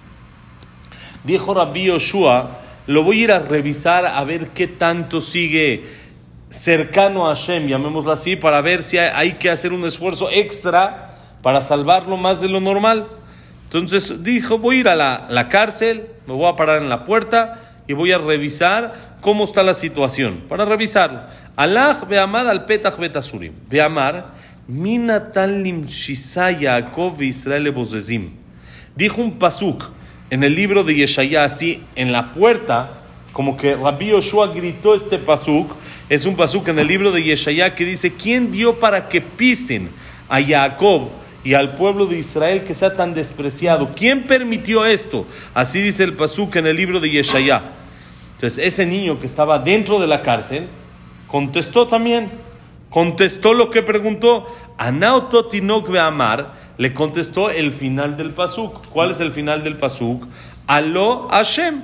Dijo 1.23 1.53
Rabbi 1.53 1.85
Yoshua, 1.85 2.59
lo 2.87 3.03
voy 3.03 3.21
a 3.21 3.23
ir 3.23 3.31
a 3.31 3.39
revisar 3.39 4.05
a 4.05 4.23
ver 4.23 4.49
qué 4.49 4.67
tanto 4.67 5.21
sigue 5.21 5.83
cercano 6.49 7.25
a 7.25 7.35
Hashem, 7.35 7.67
llamémoslo 7.67 8.11
así, 8.11 8.35
para 8.35 8.61
ver 8.61 8.83
si 8.83 8.97
hay, 8.97 9.33
que 9.33 9.49
hacer 9.49 9.73
un 9.73 9.83
esfuerzo 9.85 10.29
extra 10.31 11.15
para 11.41 11.61
salvarlo 11.61 12.17
más 12.17 12.41
de 12.41 12.47
lo 12.47 12.59
normal. 12.59 13.07
Entonces 13.65 14.23
dijo, 14.23 14.59
voy 14.59 14.77
a 14.77 14.79
ir 14.79 14.89
a 14.89 14.95
la, 14.95 15.27
la 15.29 15.49
cárcel, 15.49 16.07
me 16.27 16.33
voy 16.33 16.47
a 16.47 16.55
parar 16.55 16.81
en 16.81 16.89
la 16.89 17.05
puerta 17.05 17.59
y 17.87 17.93
voy 17.93 18.11
a 18.11 18.17
revisar 18.17 19.15
cómo 19.21 19.43
está 19.43 19.63
la 19.63 19.73
situación, 19.73 20.43
para 20.47 20.65
revisarlo. 20.65 21.21
Alaj 21.55 22.07
beamad 22.07 22.47
al 22.47 22.65
petach 22.65 22.97
betasurim. 22.97 23.53
Beamar, 23.67 24.33
minatalim 24.67 25.85
Yaakov 25.87 27.21
Israel 27.21 27.71
bozezim. 27.71 28.31
Dijo 28.95 29.21
un 29.21 29.37
pasuk 29.37 29.91
en 30.29 30.43
el 30.43 30.55
libro 30.55 30.83
de 30.83 30.95
Yeshaya 30.95 31.43
así, 31.43 31.81
en 31.95 32.11
la 32.11 32.33
puerta, 32.33 33.01
como 33.31 33.57
que 33.57 33.75
Rabbi 33.75 34.07
Yoshua 34.07 34.47
gritó 34.47 34.95
este 34.95 35.17
pasuk, 35.17 35.75
es 36.09 36.25
un 36.25 36.35
pasuk 36.35 36.67
en 36.69 36.79
el 36.79 36.87
libro 36.87 37.11
de 37.11 37.23
Yeshaya 37.23 37.75
que 37.75 37.85
dice, 37.85 38.13
¿quién 38.13 38.51
dio 38.51 38.79
para 38.79 39.09
que 39.09 39.21
pisen 39.21 39.89
a 40.29 40.41
Jacob 40.41 41.09
y 41.43 41.53
al 41.53 41.75
pueblo 41.75 42.05
de 42.05 42.17
Israel 42.17 42.63
que 42.63 42.73
sea 42.73 42.95
tan 42.95 43.13
despreciado? 43.13 43.91
¿Quién 43.95 44.23
permitió 44.23 44.85
esto? 44.85 45.27
Así 45.53 45.81
dice 45.81 46.03
el 46.03 46.13
pasuk 46.13 46.55
en 46.55 46.67
el 46.67 46.77
libro 46.77 46.99
de 46.99 47.11
Yeshaya. 47.11 47.61
Entonces, 48.35 48.65
ese 48.65 48.85
niño 48.85 49.19
que 49.19 49.25
estaba 49.25 49.59
dentro 49.59 49.99
de 49.99 50.07
la 50.07 50.21
cárcel, 50.21 50.67
contestó 51.27 51.87
también, 51.87 52.29
contestó 52.89 53.53
lo 53.53 53.69
que 53.69 53.83
preguntó. 53.83 54.47
Anauto 54.77 55.45
Tinok 55.45 55.89
Beamar 55.89 56.53
le 56.77 56.93
contestó 56.93 57.49
el 57.49 57.71
final 57.71 58.17
del 58.17 58.31
pasuk. 58.31 58.87
¿Cuál 58.89 59.11
es 59.11 59.19
el 59.19 59.31
final 59.31 59.63
del 59.63 59.77
pasuk? 59.77 60.25
Aló 60.67 61.27
Hashem. 61.29 61.81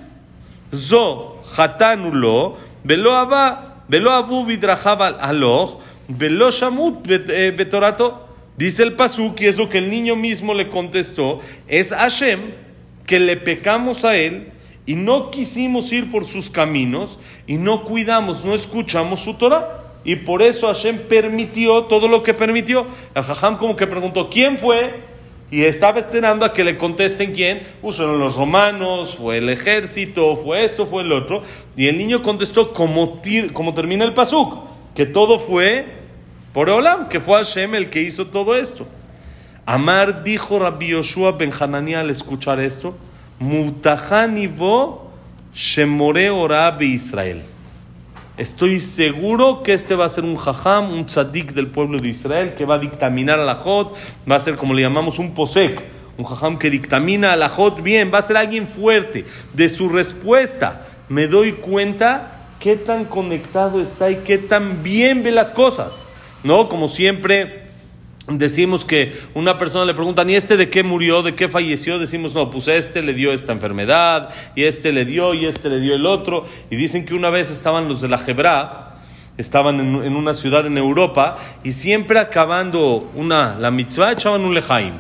Zo 0.74 1.41
hatanu 1.58 2.13
lo, 2.13 2.58
velo 2.84 3.15
ava, 3.15 3.84
velo 3.88 4.12
avu 4.12 4.46
vidrajab 4.46 5.01
al 5.01 5.17
aloch, 5.20 5.79
velo 6.08 6.50
shamut 6.50 7.05
eh, 7.10 7.51
betorato. 7.51 8.27
Dice 8.58 8.84
el 8.84 8.93
pasuk, 8.93 9.41
y 9.41 9.48
es 9.48 9.58
lo 9.58 9.70
que 9.70 9.79
el 9.79 9.89
niño 9.89 10.15
mismo 10.15 10.53
le 10.53 10.70
contestó, 10.70 11.39
es 11.67 11.89
Hashem 11.89 12.39
que 13.05 13.20
le 13.20 13.36
pecamos 13.36 14.05
a 14.05 14.15
él 14.15 14.51
y 14.86 14.96
no 14.96 15.31
quisimos 15.31 15.91
ir 15.91 16.12
por 16.12 16.25
sus 16.25 16.50
caminos 16.50 17.17
y 17.48 17.55
no 17.55 17.84
cuidamos, 17.84 18.46
no 18.46 18.53
escuchamos 18.53 19.22
su 19.22 19.34
Torah. 19.34 19.80
Y 20.03 20.15
por 20.15 20.41
eso 20.41 20.67
Hashem 20.67 20.98
permitió 21.08 21.84
todo 21.84 22.08
lo 22.08 22.24
que 22.24 22.34
permitió. 22.34 22.88
El 23.13 23.24
Jajam 23.24 23.58
como 23.58 23.75
que 23.75 23.88
preguntó, 23.88 24.29
¿quién 24.29 24.58
fue? 24.58 25.12
Y 25.51 25.65
estaba 25.65 26.00
esperando 26.00 26.46
a 26.46 26.53
que 26.53 26.63
le 26.63 26.77
contesten 26.77 27.34
quién. 27.34 27.62
Uh, 27.81 27.91
fueron 27.91 28.20
los 28.20 28.38
romanos, 28.38 29.17
fue 29.17 29.38
el 29.38 29.50
ejército, 29.50 30.38
fue 30.38 30.63
esto, 30.63 30.88
fue 30.88 31.03
el 31.03 31.12
otro. 31.12 31.43
Y 31.75 31.88
el 31.88 31.98
niño 31.98 32.24
contestó 32.24 32.74
como, 32.74 33.22
termina 33.75 34.05
el 34.05 34.13
pasuk, 34.13 34.55
que 34.96 35.05
todo 35.05 35.39
fue 35.39 35.86
por 36.53 36.70
Olam, 36.70 37.10
que 37.10 37.20
fue 37.20 37.38
Hashem 37.38 37.75
el 37.75 37.89
que 37.89 38.01
hizo 38.01 38.27
todo 38.27 38.55
esto. 38.55 38.88
Amar 39.65 40.24
dijo 40.24 40.58
Rabbi 40.58 40.88
Yoshua 40.88 41.34
ben 41.34 41.51
Hanani 41.58 41.96
al 41.96 42.10
escuchar 42.10 42.60
esto, 42.60 42.96
Mutahani 43.39 44.48
vo 44.48 45.12
shemore 45.53 46.29
ora 46.29 46.72
be 46.72 46.86
Israel. 46.86 47.41
Estoy 48.41 48.79
seguro 48.79 49.62
que 49.62 49.71
este 49.71 49.93
va 49.93 50.05
a 50.05 50.10
ser 50.10 50.24
un 50.24 50.36
jajam, 50.36 50.91
un 50.91 51.05
tzadik 51.05 51.53
del 51.53 51.67
pueblo 51.67 52.00
de 52.00 52.07
Israel, 52.07 52.55
que 52.55 52.65
va 52.65 52.74
a 52.74 52.79
dictaminar 52.79 53.39
a 53.39 53.45
la 53.45 53.53
Jot, 53.53 53.95
va 54.27 54.38
a 54.38 54.39
ser 54.39 54.55
como 54.55 54.74
le 54.74 54.81
llamamos 54.81 55.19
un 55.19 55.36
posek, 55.36 55.79
un 56.17 56.25
jajam 56.25 56.57
que 56.57 56.71
dictamina 56.71 57.33
a 57.33 57.36
la 57.36 57.50
Jot 57.50 57.83
bien, 57.83 58.10
va 58.12 58.17
a 58.17 58.24
ser 58.24 58.38
alguien 58.38 58.67
fuerte. 58.67 59.25
De 59.53 59.69
su 59.69 59.89
respuesta 59.89 60.88
me 61.07 61.27
doy 61.27 61.51
cuenta 61.51 62.48
qué 62.60 62.77
tan 62.77 63.05
conectado 63.05 63.79
está 63.79 64.10
y 64.10 64.24
qué 64.24 64.39
tan 64.39 64.81
bien 64.81 65.21
ve 65.21 65.31
las 65.31 65.51
cosas. 65.51 66.10
¿No? 66.43 66.67
Como 66.67 66.88
siempre 66.88 67.61
decimos 68.38 68.85
que 68.85 69.13
una 69.33 69.57
persona 69.57 69.85
le 69.85 69.93
pregunta, 69.93 70.23
¿y 70.27 70.35
este 70.35 70.57
de 70.57 70.69
qué 70.69 70.83
murió? 70.83 71.21
¿De 71.21 71.35
qué 71.35 71.50
falleció? 71.50 72.00
Decimos, 72.00 72.33
no, 72.33 72.50
pues 72.50 72.67
este 72.67 73.01
le 73.01 73.13
dio 73.13 73.31
esta 73.31 73.51
enfermedad, 73.51 74.29
y 74.55 74.63
este 74.63 74.91
le 74.91 75.05
dio, 75.05 75.33
y 75.33 75.45
este 75.45 75.69
le 75.69 75.79
dio 75.79 75.95
el 75.95 76.05
otro. 76.05 76.45
Y 76.69 76.75
dicen 76.75 77.05
que 77.05 77.13
una 77.13 77.29
vez 77.29 77.51
estaban 77.51 77.88
los 77.88 78.01
de 78.01 78.09
la 78.09 78.17
Jebra, 78.17 78.95
estaban 79.38 79.79
en, 79.79 80.03
en 80.03 80.15
una 80.15 80.33
ciudad 80.33 80.65
en 80.65 80.77
Europa, 80.77 81.38
y 81.63 81.71
siempre 81.71 82.19
acabando 82.19 83.09
una, 83.15 83.55
la 83.59 83.71
mitzvah 83.71 84.11
echaban 84.11 84.41
un 84.41 84.53
lejaim. 84.53 84.93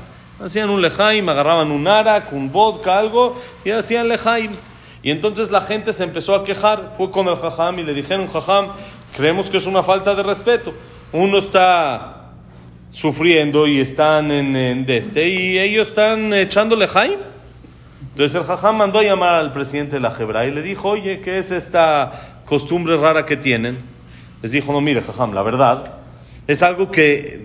Hacían 0.43 0.69
un 0.69 0.81
lejaim, 0.81 1.29
agarraban 1.29 1.69
un 1.69 1.87
arak, 1.87 2.33
un 2.33 2.51
vodka, 2.51 2.97
algo, 2.97 3.39
y 3.63 3.69
hacían 3.69 4.07
lejaim. 4.07 4.51
Y 5.03 5.11
entonces 5.11 5.49
la 5.51 5.61
gente 5.61 5.93
se 5.93 6.03
empezó 6.03 6.35
a 6.35 6.43
quejar, 6.43 6.93
fue 6.95 7.09
con 7.09 7.27
el 7.27 7.35
jajam 7.35 7.79
y 7.79 7.83
le 7.83 7.93
dijeron, 7.93 8.27
jajam, 8.27 8.67
creemos 9.15 9.49
que 9.49 9.57
es 9.57 9.65
una 9.65 9.83
falta 9.83 10.13
de 10.13 10.23
respeto. 10.23 10.73
Uno 11.11 11.39
está 11.39 12.20
sufriendo 12.91 13.67
y 13.67 13.79
están 13.79 14.31
en, 14.31 14.85
este 14.89 15.27
y 15.29 15.57
ellos 15.57 15.89
están 15.89 16.33
echándole 16.33 16.87
Jaime. 16.87 17.17
Entonces 18.11 18.35
el 18.35 18.43
jajam 18.43 18.77
mandó 18.77 18.99
a 18.99 19.03
llamar 19.03 19.35
al 19.35 19.51
presidente 19.51 19.95
de 19.95 20.01
la 20.01 20.11
Jebra 20.11 20.45
y 20.45 20.51
le 20.51 20.61
dijo, 20.61 20.89
oye, 20.89 21.21
¿qué 21.21 21.39
es 21.39 21.51
esta 21.51 22.39
costumbre 22.45 22.97
rara 22.97 23.25
que 23.25 23.37
tienen? 23.37 23.77
Les 24.41 24.51
dijo, 24.51 24.73
no, 24.73 24.81
mire, 24.81 25.01
jajam, 25.01 25.33
la 25.33 25.43
verdad 25.43 26.00
es 26.51 26.61
algo 26.63 26.91
que 26.91 27.41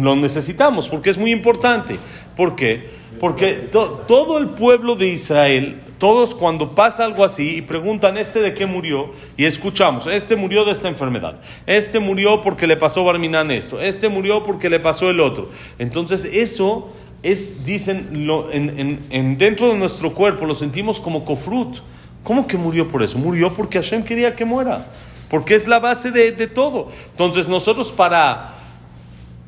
lo 0.00 0.16
necesitamos 0.16 0.88
porque 0.88 1.10
es 1.10 1.18
muy 1.18 1.30
importante. 1.32 1.96
¿Por 2.36 2.54
qué? 2.56 2.88
Porque 3.20 3.52
to- 3.54 4.04
todo 4.08 4.38
el 4.38 4.48
pueblo 4.48 4.96
de 4.96 5.08
Israel, 5.08 5.80
todos 5.98 6.34
cuando 6.34 6.74
pasa 6.74 7.04
algo 7.04 7.24
así 7.24 7.56
y 7.58 7.62
preguntan, 7.62 8.18
¿este 8.18 8.40
de 8.40 8.52
qué 8.52 8.66
murió? 8.66 9.12
Y 9.36 9.44
escuchamos, 9.44 10.06
este 10.08 10.34
murió 10.36 10.64
de 10.64 10.72
esta 10.72 10.88
enfermedad, 10.88 11.40
este 11.66 12.00
murió 12.00 12.40
porque 12.42 12.66
le 12.66 12.76
pasó 12.76 13.04
Barminan 13.04 13.50
esto, 13.50 13.80
este 13.80 14.08
murió 14.08 14.42
porque 14.42 14.68
le 14.68 14.80
pasó 14.80 15.08
el 15.10 15.20
otro. 15.20 15.48
Entonces 15.78 16.24
eso 16.24 16.92
es, 17.22 17.64
dicen, 17.64 18.26
lo- 18.26 18.50
en, 18.52 18.78
en- 18.78 19.00
en- 19.10 19.38
dentro 19.38 19.68
de 19.68 19.78
nuestro 19.78 20.12
cuerpo 20.12 20.44
lo 20.44 20.54
sentimos 20.54 20.98
como 21.00 21.24
cofrut. 21.24 21.78
¿Cómo 22.24 22.46
que 22.46 22.56
murió 22.56 22.88
por 22.88 23.02
eso? 23.02 23.18
Murió 23.18 23.52
porque 23.54 23.78
Hashem 23.78 24.02
quería 24.02 24.34
que 24.34 24.44
muera. 24.44 24.86
Porque 25.34 25.56
es 25.56 25.66
la 25.66 25.80
base 25.80 26.12
de, 26.12 26.30
de 26.30 26.46
todo. 26.46 26.92
Entonces 27.10 27.48
nosotros 27.48 27.90
para, 27.90 28.54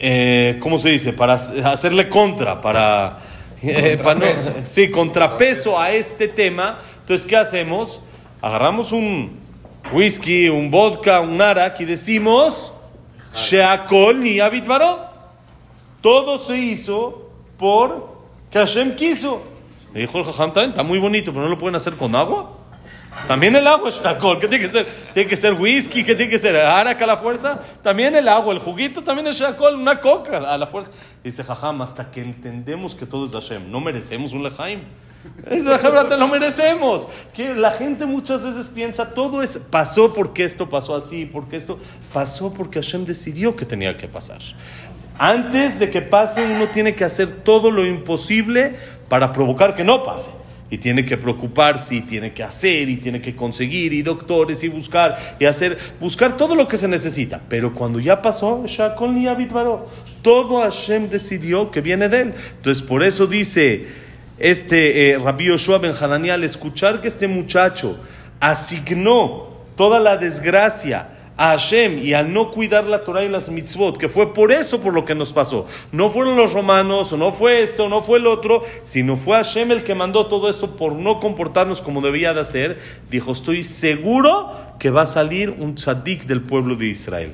eh, 0.01 0.59
¿cómo 0.59 0.79
se 0.79 0.89
dice? 0.89 1.13
Para 1.13 1.35
hacerle 1.35 2.09
contra, 2.09 2.61
para, 2.61 3.21
eh, 3.63 3.97
para 4.03 4.35
sí, 4.67 4.91
contrapeso 4.91 5.79
a 5.79 5.93
este 5.93 6.27
tema. 6.27 6.81
Entonces, 7.03 7.25
¿qué 7.25 7.37
hacemos? 7.37 8.01
Agarramos 8.43 8.91
un 8.91 9.39
whisky, 9.93 10.49
un 10.49 10.73
vodka, 10.73 11.21
un 11.21 11.41
arak 11.41 11.79
y 11.79 11.85
decimos, 11.85 12.73
Sheakol 13.33 14.19
ni. 14.19 14.41
Todo 16.01 16.37
se 16.39 16.59
hizo 16.59 17.31
por 17.57 18.09
que 18.51 18.59
Hashem 18.59 18.97
quiso. 18.97 19.41
Le 19.95 20.01
dijo 20.01 20.19
el 20.19 20.25
Jajam, 20.25 20.49
"Está 20.49 20.61
bien, 20.63 20.71
está 20.71 20.83
muy 20.83 20.99
bonito, 20.99 21.31
pero 21.31 21.45
no 21.45 21.51
lo 21.51 21.59
pueden 21.59 21.77
hacer 21.77 21.95
con 21.95 22.17
agua. 22.17 22.56
También 23.27 23.57
el 23.57 23.67
agua 23.67 23.89
es 23.89 23.99
alcohol. 24.05 24.39
¿Qué 24.41 24.49
tiene 24.49 24.67
que 24.67 24.73
ser? 24.73 24.87
¿Tiene 25.13 25.29
que 25.29 25.37
ser 25.37 25.55
whisky? 25.55 26.05
¿Qué 26.05 26.15
tiene 26.15 26.31
que 26.31 26.39
ser? 26.39 26.57
¿Araca 26.57 27.05
a 27.05 27.07
la 27.07 27.17
fuerza? 27.17 27.61
También 27.83 28.15
el 28.15 28.29
agua, 28.29 28.53
el 28.53 28.61
juguito 28.61 29.03
también 29.03 29.27
es 29.27 29.41
alcohol, 29.41 29.75
una 29.75 30.01
coca 30.01 30.39
a 30.39 30.57
la 30.57 30.67
fuerza. 30.67 30.93
Dice 31.25 31.43
Jajam, 31.43 31.83
hasta 31.83 32.11
que 32.11 32.21
entendemos 32.21 32.95
que 32.95 33.07
todo 33.07 33.27
es 33.27 33.33
Hashem, 33.33 33.71
no 33.71 33.81
merecemos 33.81 34.33
un 34.33 34.45
lejaim. 34.45 34.83
Es 35.51 35.65
Hashem, 35.65 36.19
lo 36.19 36.29
merecemos. 36.29 37.09
Que 37.35 37.55
la 37.55 37.73
gente 37.73 38.07
muchas 38.07 38.45
veces 38.45 38.69
piensa, 38.69 39.13
todo 39.13 39.43
es, 39.43 39.59
pasó 39.71 40.13
porque 40.13 40.45
esto 40.45 40.69
pasó 40.69 40.95
así, 40.95 41.27
porque 41.27 41.57
esto 41.57 41.79
pasó 42.13 42.53
porque 42.53 42.81
Hashem 42.81 43.05
decidió 43.05 43.57
que 43.57 43.65
tenía 43.65 43.97
que 43.97 44.07
pasar. 44.07 44.39
Antes 45.19 45.79
de 45.79 45.91
que 45.91 46.03
pase, 46.03 46.45
uno 46.45 46.69
tiene 46.69 46.95
que 46.95 47.05
hacer 47.05 47.43
todo 47.43 47.71
lo 47.71 47.87
imposible 47.87 48.77
para 49.09 49.33
provocar 49.33 49.75
que 49.75 49.83
no 49.83 50.05
pase. 50.05 50.31
Y 50.69 50.79
tiene 50.79 51.05
que 51.05 51.17
preocuparse, 51.17 51.95
y 51.95 52.01
tiene 52.01 52.33
que 52.33 52.43
hacer, 52.43 52.89
y 52.89 52.97
tiene 52.97 53.21
que 53.21 53.37
conseguir, 53.37 53.93
y 53.93 54.03
doctores, 54.03 54.65
y 54.65 54.69
buscar, 54.69 55.37
y 55.39 55.45
hacer, 55.45 55.79
buscar 56.01 56.37
todo 56.37 56.55
lo 56.55 56.67
que 56.67 56.77
se 56.77 56.89
necesita. 56.89 57.41
Pero 57.49 57.73
cuando 57.73 58.01
ya 58.01 58.21
pasó, 58.21 58.65
Shakol 58.67 59.15
ni 59.15 59.29
Abitbaro, 59.29 59.89
todo 60.23 60.61
Hashem 60.61 61.09
decidió 61.09 61.71
que 61.71 61.81
viene 61.81 62.09
de 62.09 62.21
él. 62.23 62.35
Entonces, 62.57 62.83
por 62.83 63.05
eso 63.05 63.27
dice 63.27 63.87
este 64.39 65.13
eh, 65.13 65.19
Rabbi 65.19 65.47
Yoshua 65.47 65.79
Ben 65.79 65.93
Hanani, 65.99 66.31
al 66.31 66.45
escuchar 66.45 67.01
que 67.01 67.09
este 67.09 67.29
muchacho 67.29 67.99
asignó 68.41 69.57
toda 69.77 70.01
la 70.01 70.17
desgracia 70.17 71.16
a 71.37 71.51
Hashem 71.51 72.03
y 72.03 72.15
al 72.15 72.33
no 72.33 72.51
cuidar 72.51 72.85
la 72.85 73.05
Torah 73.05 73.25
y 73.25 73.29
las 73.29 73.51
mitzvot, 73.51 73.99
que 73.99 74.09
fue 74.09 74.33
por 74.33 74.53
eso 74.53 74.81
por 74.81 74.95
lo 74.95 75.05
que 75.05 75.15
nos 75.15 75.33
pasó. 75.33 75.67
No 75.93 76.09
fueron 76.11 76.37
los 76.37 76.53
romanos, 76.53 77.13
o 77.13 77.17
no 77.17 77.33
fue 77.33 77.63
esto, 77.63 77.89
no 77.89 78.03
fue 78.03 78.19
el 78.19 78.27
otro, 78.27 78.63
sino 78.85 79.17
fue 79.17 79.37
Hashem 79.37 79.71
el 79.71 79.85
que 79.85 79.95
mandó 79.95 80.27
todo 80.27 80.49
eso 80.49 80.77
por 80.77 80.95
no 80.95 81.21
comportarnos 81.21 81.83
como 81.83 82.01
debía 82.01 82.33
de 82.33 82.41
hacer. 82.41 82.79
Dijo, 83.11 83.33
estoy 83.33 83.65
seguro 83.65 84.53
que 84.79 84.91
va 84.91 85.03
a 85.03 85.07
salir 85.07 85.51
un 85.51 85.75
tzadik 85.75 86.25
del 86.25 86.41
pueblo 86.41 86.77
de 86.77 86.87
Israel. 86.87 87.33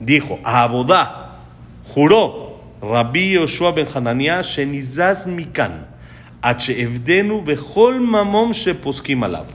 Dijo, 0.00 0.40
a 0.42 0.64
Abodá, 0.64 1.38
juró 1.84 2.60
Rabbi 2.82 3.34
Yoshua 3.34 3.72
ben 3.72 3.86
Hananiah, 3.92 4.42
Shenizaz 4.42 5.26
Mikan, 5.26 5.86
Evdenu 6.42 7.42
Bechol 7.44 8.00
Mamom 8.00 8.52
Sheposkim 8.52 9.22
Alav 9.22 9.46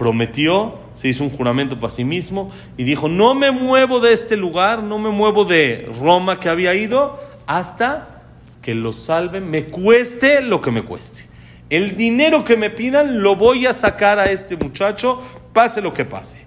prometió, 0.00 0.78
se 0.94 1.08
hizo 1.08 1.24
un 1.24 1.28
juramento 1.28 1.78
para 1.78 1.90
sí 1.90 2.04
mismo 2.04 2.50
y 2.78 2.84
dijo, 2.84 3.06
no 3.06 3.34
me 3.34 3.50
muevo 3.50 4.00
de 4.00 4.14
este 4.14 4.34
lugar, 4.34 4.82
no 4.82 4.96
me 4.98 5.10
muevo 5.10 5.44
de 5.44 5.92
Roma 6.00 6.40
que 6.40 6.48
había 6.48 6.74
ido, 6.74 7.20
hasta 7.46 8.22
que 8.62 8.74
lo 8.74 8.94
salven, 8.94 9.50
me 9.50 9.66
cueste 9.66 10.40
lo 10.40 10.62
que 10.62 10.70
me 10.70 10.84
cueste. 10.84 11.28
El 11.68 11.98
dinero 11.98 12.44
que 12.44 12.56
me 12.56 12.70
pidan 12.70 13.20
lo 13.20 13.36
voy 13.36 13.66
a 13.66 13.74
sacar 13.74 14.18
a 14.18 14.30
este 14.30 14.56
muchacho, 14.56 15.20
pase 15.52 15.82
lo 15.82 15.92
que 15.92 16.06
pase. 16.06 16.46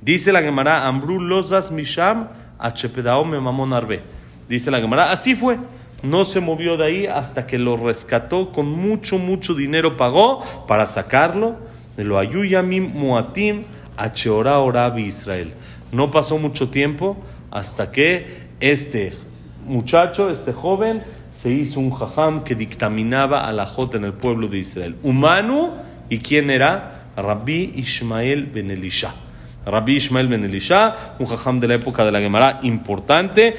Dice 0.00 0.32
la 0.32 0.42
Gemara, 0.42 0.84
Ambru 0.88 1.20
losas 1.20 1.70
misham 1.70 2.26
me 2.58 3.40
mamón 3.40 3.72
arbe. 3.72 4.02
Dice 4.48 4.68
la 4.72 4.80
Gemara, 4.80 5.12
así 5.12 5.36
fue. 5.36 5.58
No 6.02 6.24
se 6.24 6.40
movió 6.40 6.76
de 6.76 6.86
ahí 6.86 7.06
hasta 7.06 7.46
que 7.46 7.56
lo 7.56 7.76
rescató 7.76 8.50
con 8.50 8.66
mucho, 8.66 9.16
mucho 9.16 9.54
dinero 9.54 9.96
pagó 9.96 10.42
para 10.66 10.86
sacarlo 10.86 11.69
lo 12.04 12.18
muatim 12.94 13.64
Israel. 14.96 15.52
No 15.92 16.10
pasó 16.10 16.38
mucho 16.38 16.68
tiempo 16.68 17.16
hasta 17.50 17.90
que 17.90 18.48
este 18.60 19.12
muchacho, 19.66 20.30
este 20.30 20.52
joven, 20.52 21.02
se 21.30 21.50
hizo 21.50 21.80
un 21.80 21.90
jajam 21.90 22.44
que 22.44 22.54
dictaminaba 22.54 23.46
a 23.46 23.52
la 23.52 23.66
jota 23.66 23.96
en 23.96 24.04
el 24.04 24.12
pueblo 24.12 24.48
de 24.48 24.58
Israel. 24.58 24.96
Humano, 25.02 25.76
¿y 26.08 26.18
quién 26.18 26.50
era? 26.50 27.06
Rabbi 27.16 27.72
Ishmael 27.76 28.46
ben 28.46 28.70
Elisha. 28.70 29.14
Rabbi 29.64 29.96
Ishmael 29.96 30.28
ben 30.28 30.44
Elisha, 30.44 31.14
un 31.18 31.26
jajam 31.26 31.60
de 31.60 31.68
la 31.68 31.74
época 31.74 32.04
de 32.04 32.12
la 32.12 32.20
Gemara 32.20 32.60
importante, 32.62 33.56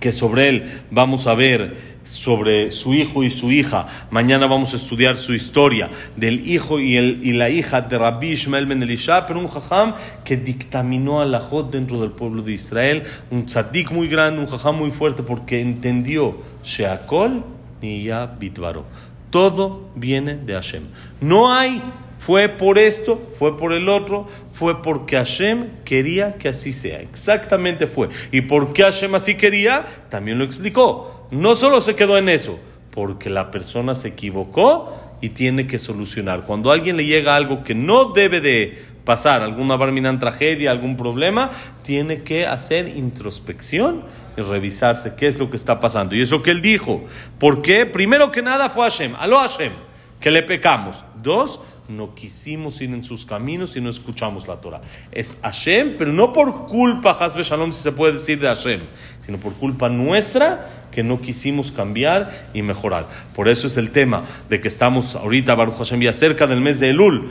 que 0.00 0.12
sobre 0.12 0.48
él 0.48 0.82
vamos 0.90 1.26
a 1.26 1.34
ver 1.34 1.97
sobre 2.08 2.72
su 2.72 2.94
hijo 2.94 3.22
y 3.22 3.30
su 3.30 3.52
hija. 3.52 3.86
Mañana 4.10 4.46
vamos 4.46 4.72
a 4.72 4.76
estudiar 4.76 5.16
su 5.16 5.34
historia 5.34 5.90
del 6.16 6.48
hijo 6.50 6.80
y, 6.80 6.96
el, 6.96 7.20
y 7.22 7.32
la 7.32 7.50
hija 7.50 7.82
de 7.82 7.98
Rabbi 7.98 8.32
Ishmael 8.32 8.66
ben 8.66 8.82
Elisha, 8.82 9.26
pero 9.26 9.38
un 9.38 9.48
jajam 9.48 9.94
que 10.24 10.36
dictaminó 10.36 11.20
a 11.20 11.26
la 11.26 11.40
Jot 11.40 11.70
dentro 11.70 12.00
del 12.00 12.10
pueblo 12.10 12.42
de 12.42 12.52
Israel, 12.52 13.02
un 13.30 13.46
tzadik 13.46 13.90
muy 13.90 14.08
grande, 14.08 14.40
un 14.40 14.46
jajam 14.46 14.76
muy 14.76 14.90
fuerte, 14.90 15.22
porque 15.22 15.60
entendió 15.60 16.38
Sheakol 16.64 17.44
ni 17.82 18.04
ya 18.04 18.26
Bitvaro. 18.26 18.84
Todo 19.30 19.90
viene 19.94 20.36
de 20.36 20.54
Hashem. 20.54 20.84
No 21.20 21.52
hay 21.52 21.82
fue 22.18 22.48
por 22.48 22.78
esto, 22.78 23.30
fue 23.38 23.56
por 23.56 23.72
el 23.72 23.88
otro, 23.88 24.26
fue 24.52 24.82
porque 24.82 25.16
Hashem 25.16 25.84
quería 25.84 26.34
que 26.34 26.48
así 26.48 26.72
sea. 26.72 27.00
Exactamente 27.00 27.86
fue. 27.86 28.08
¿Y 28.32 28.42
por 28.42 28.72
qué 28.72 28.82
Hashem 28.82 29.14
así 29.14 29.36
quería? 29.36 29.86
También 30.10 30.38
lo 30.38 30.44
explicó. 30.44 31.17
No 31.30 31.54
solo 31.54 31.80
se 31.80 31.94
quedó 31.94 32.16
en 32.16 32.28
eso, 32.28 32.58
porque 32.90 33.30
la 33.30 33.50
persona 33.50 33.94
se 33.94 34.08
equivocó 34.08 34.94
y 35.20 35.30
tiene 35.30 35.66
que 35.66 35.78
solucionar. 35.78 36.42
Cuando 36.42 36.70
a 36.70 36.74
alguien 36.74 36.96
le 36.96 37.04
llega 37.04 37.36
algo 37.36 37.64
que 37.64 37.74
no 37.74 38.12
debe 38.12 38.40
de 38.40 38.82
pasar, 39.04 39.42
alguna 39.42 39.76
barminan 39.76 40.18
tragedia, 40.18 40.70
algún 40.70 40.96
problema, 40.96 41.50
tiene 41.82 42.22
que 42.22 42.46
hacer 42.46 42.88
introspección 42.96 44.02
y 44.36 44.42
revisarse 44.42 45.14
qué 45.16 45.26
es 45.26 45.38
lo 45.38 45.50
que 45.50 45.56
está 45.56 45.80
pasando. 45.80 46.14
Y 46.14 46.22
eso 46.22 46.42
que 46.42 46.50
él 46.50 46.62
dijo. 46.62 47.04
¿Por 47.38 47.62
qué? 47.62 47.86
Primero 47.86 48.30
que 48.30 48.42
nada 48.42 48.68
fue 48.68 48.84
Hashem. 48.84 49.14
Aló 49.18 49.38
Hashem, 49.38 49.72
que 50.20 50.30
le 50.30 50.42
pecamos. 50.42 51.04
Dos, 51.22 51.60
no 51.88 52.14
quisimos 52.14 52.80
ir 52.80 52.90
en 52.90 53.02
sus 53.02 53.24
caminos 53.24 53.74
y 53.76 53.80
no 53.80 53.88
escuchamos 53.88 54.46
la 54.46 54.56
Torah. 54.56 54.82
Es 55.10 55.36
Hashem, 55.42 55.96
pero 55.96 56.12
no 56.12 56.32
por 56.32 56.66
culpa, 56.66 57.16
Hasbe 57.18 57.42
Shalom, 57.42 57.72
si 57.72 57.82
se 57.82 57.92
puede 57.92 58.12
decir 58.12 58.38
de 58.38 58.46
Hashem, 58.46 58.80
sino 59.20 59.38
por 59.38 59.54
culpa 59.54 59.88
nuestra 59.88 60.88
que 60.92 61.02
no 61.02 61.20
quisimos 61.20 61.72
cambiar 61.72 62.48
y 62.52 62.62
mejorar. 62.62 63.06
Por 63.34 63.48
eso 63.48 63.66
es 63.66 63.76
el 63.76 63.90
tema 63.90 64.22
de 64.48 64.60
que 64.60 64.68
estamos 64.68 65.16
ahorita, 65.16 65.54
Baruch 65.54 65.76
Hashem, 65.76 66.00
ya 66.00 66.12
cerca 66.12 66.46
del 66.46 66.60
mes 66.60 66.78
de 66.80 66.90
Elul, 66.90 67.30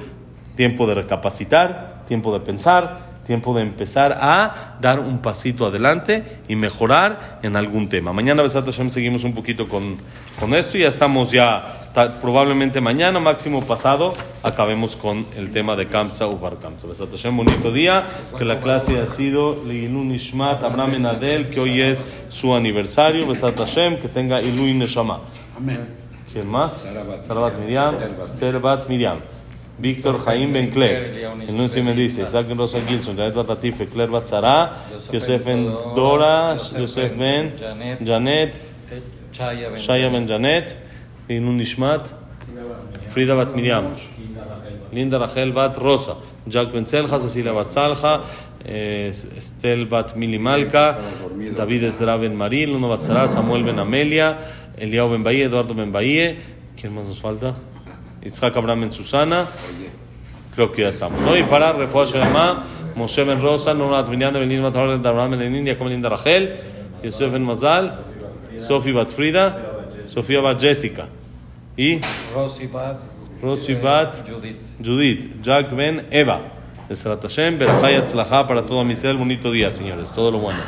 tiempo 0.55 0.87
de 0.87 0.95
recapacitar, 0.95 2.03
tiempo 2.07 2.33
de 2.33 2.39
pensar, 2.43 3.17
tiempo 3.27 3.53
de 3.53 3.61
empezar 3.61 4.17
a 4.21 4.77
dar 4.81 5.01
un 5.01 5.19
pasito 5.19 5.65
adelante 5.65 6.39
y 6.47 6.55
mejorar 6.55 7.39
en 7.43 7.57
algún 7.57 7.89
tema. 7.89 8.13
Mañana, 8.13 8.41
Besat 8.41 8.65
Hashem, 8.65 8.89
seguimos 8.89 9.25
un 9.25 9.33
poquito 9.33 9.67
con, 9.67 9.97
con 10.39 10.55
esto 10.55 10.77
y 10.77 10.81
ya 10.81 10.87
estamos 10.87 11.31
ya, 11.31 11.86
probablemente 12.21 12.81
mañana, 12.81 13.19
máximo 13.19 13.61
pasado, 13.63 14.13
acabemos 14.43 14.95
con 14.95 15.25
el 15.35 15.51
tema 15.51 15.75
de 15.75 15.87
Kamsa 15.87 16.27
u 16.27 16.37
Bar 16.37 16.57
Kamsa. 16.57 16.87
Hashem, 16.87 17.35
bonito 17.35 17.71
día, 17.71 18.05
que 18.37 18.45
la 18.45 18.59
clase 18.59 18.99
ha 18.99 19.05
sido 19.05 19.63
Leilun 19.65 20.13
Ishmat 20.13 20.63
Abraham 20.63 20.95
Enadel, 20.95 21.49
que 21.49 21.59
hoy 21.59 21.81
es 21.81 22.03
su 22.29 22.53
aniversario. 22.53 23.27
Besat 23.27 23.57
Hashem, 23.57 23.97
que 23.97 24.07
tenga 24.07 24.41
Ilui 24.41 24.73
Neshama. 24.73 25.21
¿Quién 26.31 26.47
más? 26.47 26.87
Sarabat 27.21 27.57
Miriam, 27.59 27.95
Esther 28.23 28.59
Bat 28.59 28.87
Miriam. 28.87 29.19
Víctor 29.79 30.19
Jaime 30.25 30.51
Ben 30.51 30.71
Enuncio 31.47 31.83
me 31.83 31.93
dice, 31.93 32.23
Isaac 32.23 32.47
Rosa 32.55 32.79
Gilson, 32.87 33.15
Janet 33.15 33.35
Batatife, 33.35 33.85
Claire 33.87 34.11
Batzara, 34.11 34.85
Yosef 35.11 35.45
Ben 35.45 35.69
Dora, 35.95 36.55
Yosef 36.55 37.15
Ben 37.15 37.53
Janet, 38.03 38.57
Shaya 39.31 40.09
Ben 40.09 40.27
Janet, 40.27 40.75
Inun 41.29 41.57
Nishmat, 41.57 42.13
Frida 43.09 43.35
Bat 43.35 43.53
Miriam, 43.53 43.85
Linda 44.93 45.19
Rachel 45.19 45.51
Bat 45.51 45.77
Rosa, 45.77 46.15
Jack 46.47 46.71
Ben 46.71 46.85
Selja, 46.85 47.19
Cecilia 47.19 47.51
Bat 47.51 47.69
Salja, 47.69 48.21
Estel 48.63 49.85
Bat 49.87 50.15
Mili 50.15 50.39
David 51.53 51.83
Ezra 51.83 52.15
Ben 52.15 52.33
Maril, 52.33 52.71
Luno 52.71 52.87
Bat 52.87 53.27
Samuel 53.27 53.63
Ben 53.65 53.77
Amelia, 53.77 54.37
Eliao 54.77 55.09
Ben 55.09 55.21
Bahía, 55.21 55.45
Eduardo 55.45 55.73
Ben 55.73 55.91
Bahía, 55.91 56.37
¿quién 56.79 56.95
más 56.95 57.07
nos 57.07 57.19
falta? 57.19 57.53
Itzhak 58.23 58.55
Abraham 58.55 58.81
Ben 58.81 58.91
Susana, 58.93 59.47
creo 60.55 60.71
que 60.71 60.83
ya 60.83 60.89
estamos. 60.89 61.21
Hoy 61.25 61.43
para 61.43 61.73
Refuah 61.73 62.05
Shelema, 62.05 62.63
Moshe 62.95 63.25
Ben 63.25 63.41
Rosa, 63.41 63.73
Nora 63.73 63.99
Adminian 63.99 64.31
Ben 64.33 64.47
Lin 64.47 64.61
Matar 64.61 64.87
Ben 64.87 65.05
Abraham 65.05 65.31
Ben 65.31 65.39
Lenin, 65.41 65.65
Jacob 65.65 65.87
Linda 65.87 66.07
Rachel, 66.07 66.55
Yosef 67.03 67.33
Ben 67.33 67.43
Mazal, 67.43 67.99
Sofi 68.57 68.93
Bat 68.93 69.11
Frida, 69.11 69.73
Sofía 70.05 70.39
Bat 70.39 70.61
Jessica 70.61 71.16
y 71.77 72.01
Rosy 72.33 72.67
Bat. 72.67 72.99
Rosy 73.41 73.73
eh, 73.73 73.81
Judith. 74.27 74.57
Judith, 74.83 75.41
Jack 75.41 75.75
Ben 75.75 76.07
Eva. 76.11 76.41
Esrat 76.89 77.21
Hashem, 77.21 77.59
Atzlajá 77.61 78.47
para 78.47 78.65
todo 78.65 78.83
Misel. 78.83 79.17
Bonito 79.17 79.51
día, 79.51 79.71
señores. 79.71 80.11
Todo 80.11 80.31
lo 80.31 80.39
bueno. 80.39 80.59